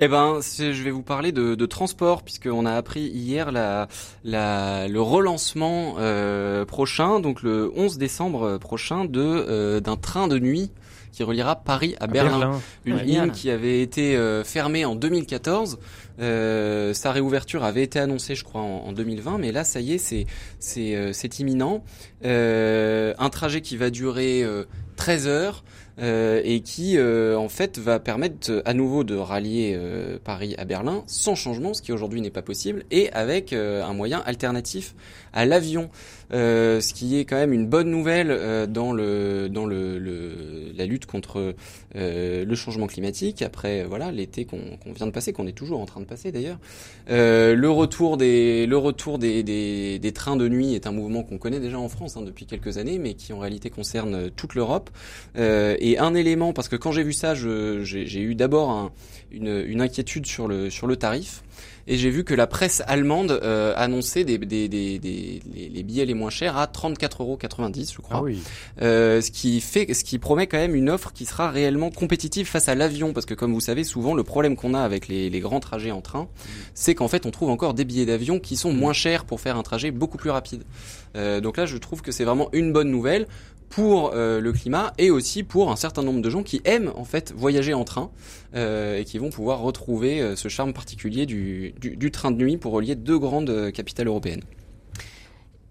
[0.00, 3.88] Eh ben, je vais vous parler de, de transport puisqu'on a appris hier la,
[4.24, 10.38] la, le relancement euh, prochain, donc le 11 décembre prochain, de euh, d'un train de
[10.38, 10.70] nuit
[11.12, 12.60] qui reliera Paris à, Berlin.
[12.84, 15.78] Une ligne qui avait été euh, fermée en 2014.
[16.20, 19.94] Euh, sa réouverture avait été annoncée, je crois, en, en 2020, mais là, ça y
[19.94, 20.26] est, c'est
[20.58, 21.82] c'est c'est imminent.
[22.22, 24.44] un trajet qui va durer
[24.96, 25.64] 13 heures.
[25.98, 30.66] Euh, et qui euh, en fait va permettre à nouveau de rallier euh, Paris à
[30.66, 34.94] Berlin sans changement, ce qui aujourd'hui n'est pas possible, et avec un moyen alternatif
[35.36, 35.90] à l'avion,
[36.32, 40.72] euh, ce qui est quand même une bonne nouvelle euh, dans le dans le, le
[40.76, 41.54] la lutte contre
[41.94, 43.42] euh, le changement climatique.
[43.42, 46.58] Après voilà l'été qu'on vient de passer, qu'on est toujours en train de passer d'ailleurs.
[47.08, 51.38] le retour des le retour des, des, des, trains de nuit est un mouvement qu'on
[51.38, 54.85] connaît déjà en France hein, depuis quelques années, mais qui en réalité concerne toute l'Europe.
[55.36, 58.90] Et un élément parce que quand j'ai vu ça, j'ai eu d'abord
[59.30, 61.42] une, une inquiétude sur le sur le tarif
[61.88, 66.04] et j'ai vu que la presse allemande euh, annonçait des, des, des, des, les billets
[66.04, 68.16] les moins chers à 34,90 euros, je crois.
[68.16, 68.42] Ah oui.
[68.82, 72.46] euh, ce qui fait, ce qui promet quand même une offre qui sera réellement compétitive
[72.46, 75.30] face à l'avion, parce que comme vous savez, souvent le problème qu'on a avec les,
[75.30, 76.26] les, grands trajets en train,
[76.74, 79.56] c'est qu'en fait on trouve encore des billets d'avion qui sont moins chers pour faire
[79.56, 80.64] un trajet beaucoup plus rapide.
[81.14, 83.26] Euh, donc là, je trouve que c'est vraiment une bonne nouvelle
[83.68, 87.04] pour euh, le climat et aussi pour un certain nombre de gens qui aiment en
[87.04, 88.10] fait voyager en train
[88.54, 92.36] euh, et qui vont pouvoir retrouver euh, ce charme particulier du, du, du, train de
[92.36, 94.42] nuit pour relier deux grandes capitales européennes.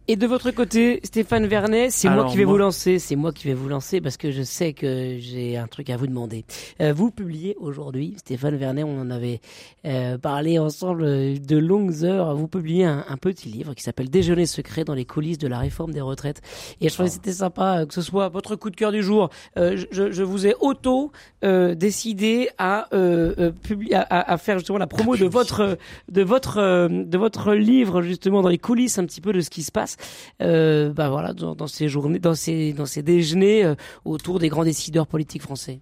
[0.07, 2.99] Et de votre côté, Stéphane Vernet, c'est moi qui vais vous lancer.
[2.99, 5.97] C'est moi qui vais vous lancer parce que je sais que j'ai un truc à
[5.97, 6.45] vous demander.
[6.79, 9.41] Euh, vous publiez aujourd'hui, Stéphane Vernet, on en avait
[9.85, 12.35] euh, parlé ensemble de longues heures.
[12.35, 15.57] Vous publiez un, un petit livre qui s'appelle Déjeuner secret dans les coulisses de la
[15.57, 16.41] réforme des retraites.
[16.81, 19.01] Et je trouvais que c'était sympa euh, que ce soit votre coup de cœur du
[19.01, 19.31] jour.
[19.57, 21.11] Euh, je, je, vous ai auto
[21.43, 23.51] euh, décidé à, euh,
[23.91, 25.79] à, à, faire justement la promo de votre
[26.11, 29.63] de votre de votre livre justement dans les coulisses un petit peu de ce qui
[29.63, 29.94] se passe.
[30.41, 34.63] Euh, bah voilà, dans, ces journées, dans ces, dans ces déjeuners euh, autour des grands
[34.63, 35.81] décideurs politiques français.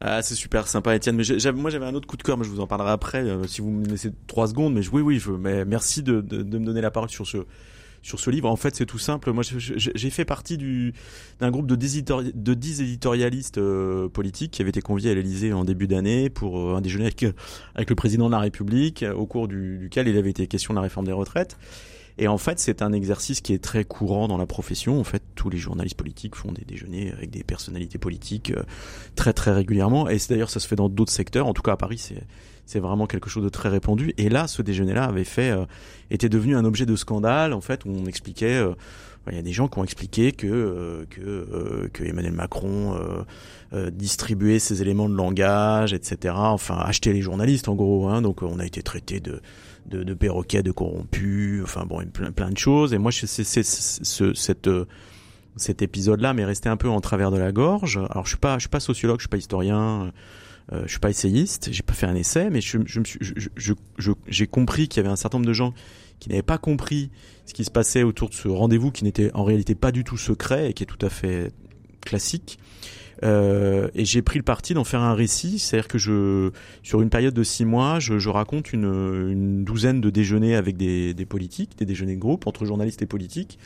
[0.00, 1.16] Ah, c'est super sympa, Étienne.
[1.16, 3.46] Mais moi, j'avais un autre coup de cœur, mais je vous en parlerai après, euh,
[3.46, 4.74] si vous me laissez trois secondes.
[4.74, 7.38] Mais oui, oui, je, mais merci de, de, me donner la parole sur ce
[8.00, 8.48] sur ce livre.
[8.48, 9.32] En fait, c'est tout simple.
[9.32, 10.94] Moi, j'ai fait partie du
[11.40, 13.60] d'un groupe de 10, de 10 éditorialistes
[14.12, 17.06] politiques qui avaient été conviés à l'Élysée en début d'année pour un déjeuner
[17.74, 20.76] avec, le président de la République, au cours du, duquel il avait été question de
[20.76, 21.58] la réforme des retraites.
[22.18, 24.98] Et en fait, c'est un exercice qui est très courant dans la profession.
[24.98, 28.64] En fait, tous les journalistes politiques font des déjeuners avec des personnalités politiques euh,
[29.14, 30.08] très très régulièrement.
[30.08, 31.46] Et d'ailleurs, ça se fait dans d'autres secteurs.
[31.46, 32.22] En tout cas, à Paris, c'est
[32.68, 34.12] c'est vraiment quelque chose de très répandu.
[34.18, 35.64] Et là, ce déjeuner-là avait fait, euh,
[36.10, 37.54] était devenu un objet de scandale.
[37.54, 38.74] En fait, où on expliquait, euh,
[39.30, 42.98] il y a des gens qui ont expliqué que euh, que, euh, que Emmanuel Macron
[43.92, 46.34] distribuait ses éléments de langage, etc.
[46.36, 48.08] Enfin, acheter les journalistes, en gros.
[48.08, 48.22] Hein.
[48.22, 49.40] Donc, on a été traité de
[49.88, 52.92] de, de perroquets, de corrompus, enfin bon, plein, plein de choses.
[52.94, 54.70] Et moi, c'est, ce, cette,
[55.56, 57.98] cet épisode-là m'est resté un peu en travers de la gorge.
[58.10, 60.12] Alors, je suis pas, je suis pas sociologue, je suis pas historien,
[60.72, 63.72] euh, je suis pas essayiste, j'ai pas fait un essai, mais je, je, je, je,
[63.96, 65.72] je j'ai compris qu'il y avait un certain nombre de gens
[66.20, 67.10] qui n'avaient pas compris
[67.46, 70.18] ce qui se passait autour de ce rendez-vous qui n'était en réalité pas du tout
[70.18, 71.52] secret et qui est tout à fait
[72.00, 72.58] classique.
[73.24, 76.50] Euh, et j'ai pris le parti d'en faire un récit, c'est-à-dire que je,
[76.82, 81.76] sur une période de six mois, je, raconte une, douzaine de déjeuners avec des, politiques,
[81.78, 83.58] des déjeuners de groupe entre journalistes et politiques,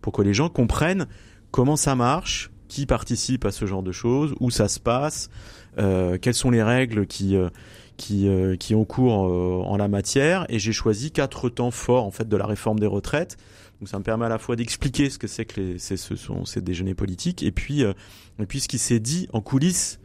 [0.00, 1.06] pour que les gens comprennent
[1.50, 5.30] comment ça marche, qui participe à ce genre de choses, où ça se passe,
[5.78, 10.44] euh, quelles sont les règles qui euh, qui, ont cours en la matière.
[10.48, 13.38] Et j'ai choisi quatre temps forts en fait de la réforme des retraites
[13.80, 16.44] donc ça me permet à la fois d'expliquer ce que c'est que les, ce sont
[16.44, 17.92] ces déjeuners politiques et puis euh,
[18.38, 20.00] et puis ce qui s'est dit en coulisses.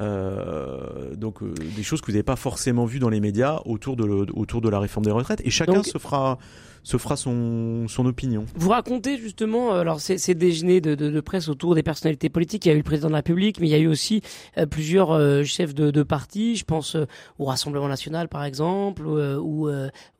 [0.00, 3.96] Euh, donc euh, des choses que vous n'avez pas forcément vues dans les médias autour
[3.96, 6.38] de le, autour de la réforme des retraites et chacun donc, se fera
[6.82, 8.46] se fera son, son opinion.
[8.54, 12.28] Vous racontez justement euh, alors ces, ces déjeuners de, de, de, presse autour des personnalités
[12.28, 12.66] politiques.
[12.66, 14.22] Il y a eu le président de la République, mais il y a eu aussi
[14.56, 16.56] euh, plusieurs euh, chefs de, de partis.
[16.56, 17.06] Je pense euh,
[17.38, 19.68] au Rassemblement national, par exemple, ou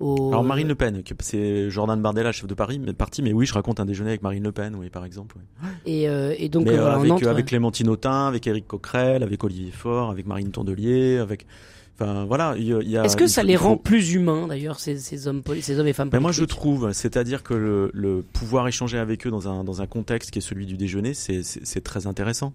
[0.00, 0.28] au.
[0.28, 3.22] Alors Marine Le Pen, c'est Jordan Bardella, chef de Paris, mais parti.
[3.22, 5.36] Mais oui, je raconte un déjeuner avec Marine Le Pen, oui, par exemple.
[5.38, 5.68] Oui.
[5.86, 7.28] Et, et donc mais, avec, entre...
[7.28, 11.46] avec Clémentine Autain, avec Éric Coquerel, avec Olivier Faure, avec Marine Tondelier, avec
[12.00, 13.04] Enfin voilà, il y a-.
[13.04, 15.92] Est-ce que ça les faut- rend plus humains d'ailleurs ces, ces hommes ces hommes et
[15.92, 19.48] femmes Ben moi je politiques trouve, c'est-à-dire que le, le pouvoir échanger avec eux dans
[19.48, 22.52] un dans un contexte qui est celui du déjeuner, c'est très intéressant.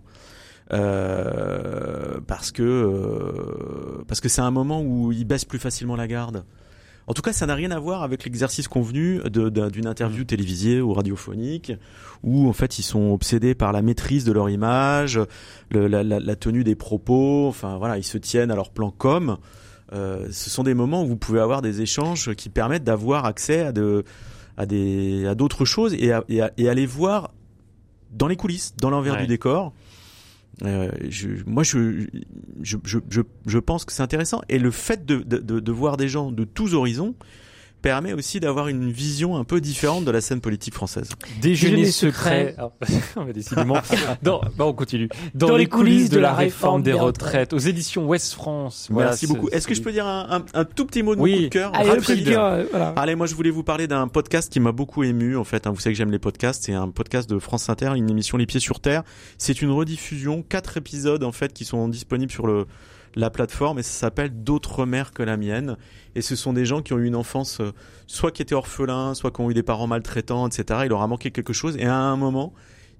[0.71, 6.07] Euh, parce que euh, parce que c'est un moment où ils baissent plus facilement la
[6.07, 6.45] garde.
[7.07, 10.93] En tout cas, ça n'a rien à voir avec l'exercice convenu d'une interview télévisée ou
[10.93, 11.73] radiophonique,
[12.23, 15.19] où en fait ils sont obsédés par la maîtrise de leur image,
[15.69, 17.47] le- la, la- la tenue des propos.
[17.49, 19.37] Enfin voilà, ils se tiennent à leur plan com.
[19.91, 23.61] Euh, ce sont des moments où vous pouvez avoir des échanges qui permettent d'avoir accès
[23.61, 24.03] à de
[24.55, 27.31] à des à d'autres choses et à, et à, et à les voir
[28.11, 29.21] dans les coulisses, dans l'envers Ouais.
[29.21, 29.73] du décor.
[30.61, 30.89] Euh,
[31.45, 34.41] moi, je, pense que c'est intéressant.
[34.49, 37.15] Et le fait de voir des gens de tous horizons
[37.83, 41.09] permet aussi d'avoir une vision un peu différente de la scène politique française.
[41.41, 42.55] Déjeuner Déjeuner secret.
[42.81, 43.33] secret.
[43.33, 43.75] Décidément.
[44.23, 45.09] Dans, bah, on continue.
[45.35, 48.87] Dans, les coulisses de la réforme des retraites, aux éditions Ouest France.
[48.89, 49.49] Voilà, Merci beaucoup.
[49.49, 51.31] Est-ce que je peux dire un, un, un tout petit mot de Oui.
[51.31, 51.71] mon coup de cœur?
[51.75, 52.89] Allez, le rapide coup de cœur, euh, voilà.
[52.95, 55.67] Allez, moi je voulais vous parler d'un podcast qui m'a beaucoup ému en fait.
[55.67, 55.71] hein.
[55.71, 56.63] Vous savez que j'aime les podcasts.
[56.63, 59.03] C'est un podcast de France Inter, une émission Les Pieds sur Terre.
[59.37, 62.65] C'est une rediffusion, quatre épisodes en fait qui sont disponibles sur le
[63.15, 65.77] la plateforme et ça s'appelle D'autres mères que la mienne.
[66.15, 67.71] Et ce sont des gens qui ont eu une enfance euh,
[68.07, 70.81] soit qui étaient orphelins, soit qui ont eu des parents maltraitants, etc.
[70.83, 72.53] Il leur a manqué quelque chose et à un moment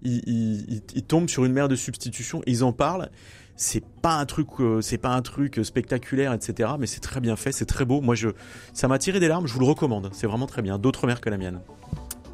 [0.03, 2.41] ils, tombent sur une mère de substitution.
[2.45, 3.09] Ils en parlent.
[3.55, 6.72] C'est pas un truc, euh, c'est pas un truc spectaculaire, etc.
[6.80, 8.01] Mais c'est très bien fait, c'est très beau.
[8.01, 8.30] Moi, je,
[8.74, 9.47] ça m'a tiré des larmes.
[9.47, 10.09] Je vous le recommande.
[10.11, 10.80] C'est vraiment très bien.
[10.80, 11.61] D'autres mères que la mienne.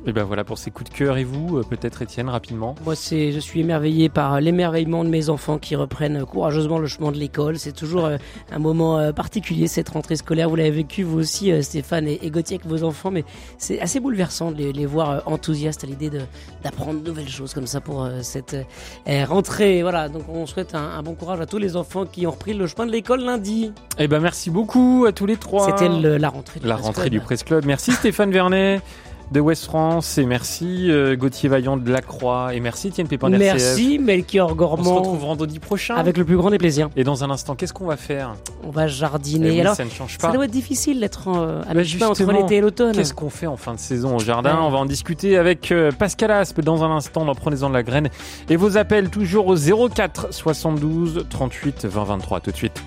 [0.05, 1.17] Et ben voilà pour ces coups de cœur.
[1.17, 2.75] Et vous, euh, peut-être Étienne, rapidement?
[2.85, 7.11] Moi, c'est, je suis émerveillé par l'émerveillement de mes enfants qui reprennent courageusement le chemin
[7.11, 7.59] de l'école.
[7.59, 8.17] C'est toujours euh,
[8.51, 10.49] un moment euh, particulier cette rentrée scolaire.
[10.49, 13.25] Vous l'avez vécu vous aussi, euh, Stéphane et, Gauthier, avec vos enfants, mais
[13.57, 16.21] c'est assez bouleversant de les, les voir euh, enthousiastes à l'idée de,
[16.63, 18.55] d'apprendre de nouvelles choses comme ça pour euh, cette
[19.07, 19.81] euh, rentrée.
[19.81, 22.53] Voilà, donc on souhaite un, un bon courage à tous les enfants qui ont repris
[22.53, 23.73] le chemin de l'école lundi.
[23.97, 25.65] Et ben merci beaucoup à tous les trois.
[25.65, 26.61] C'était la rentrée.
[26.61, 27.13] du La rentrée Club.
[27.13, 27.65] du Presse Club.
[27.65, 28.81] Merci Stéphane Vernet
[29.31, 33.29] de West France et merci euh, Gauthier Vaillant de La Croix et merci Étienne Pépin
[33.29, 33.39] d'RCF.
[33.53, 34.95] Merci Melchior On se Gormand.
[34.95, 35.95] retrouve vendredi prochain.
[35.95, 36.89] Avec le plus grand des plaisirs.
[36.95, 38.33] Et dans un instant, qu'est-ce qu'on va faire?
[38.63, 39.49] On va jardiner.
[39.49, 40.33] Eh oui, Alors, ça ne change ça pas.
[40.33, 42.95] doit être difficile d'être euh, à Bah, entre l'été et l'automne.
[42.95, 44.53] Qu'est-ce qu'on fait en fin de saison au jardin?
[44.55, 44.61] Ouais.
[44.63, 47.83] On va en discuter avec euh, Pascal Aspe dans un instant dans Prenez-en de la
[47.83, 48.09] graine.
[48.49, 49.55] Et vos appels toujours au
[49.89, 52.39] 04 72 38 20 23.
[52.39, 52.81] Tout de suite.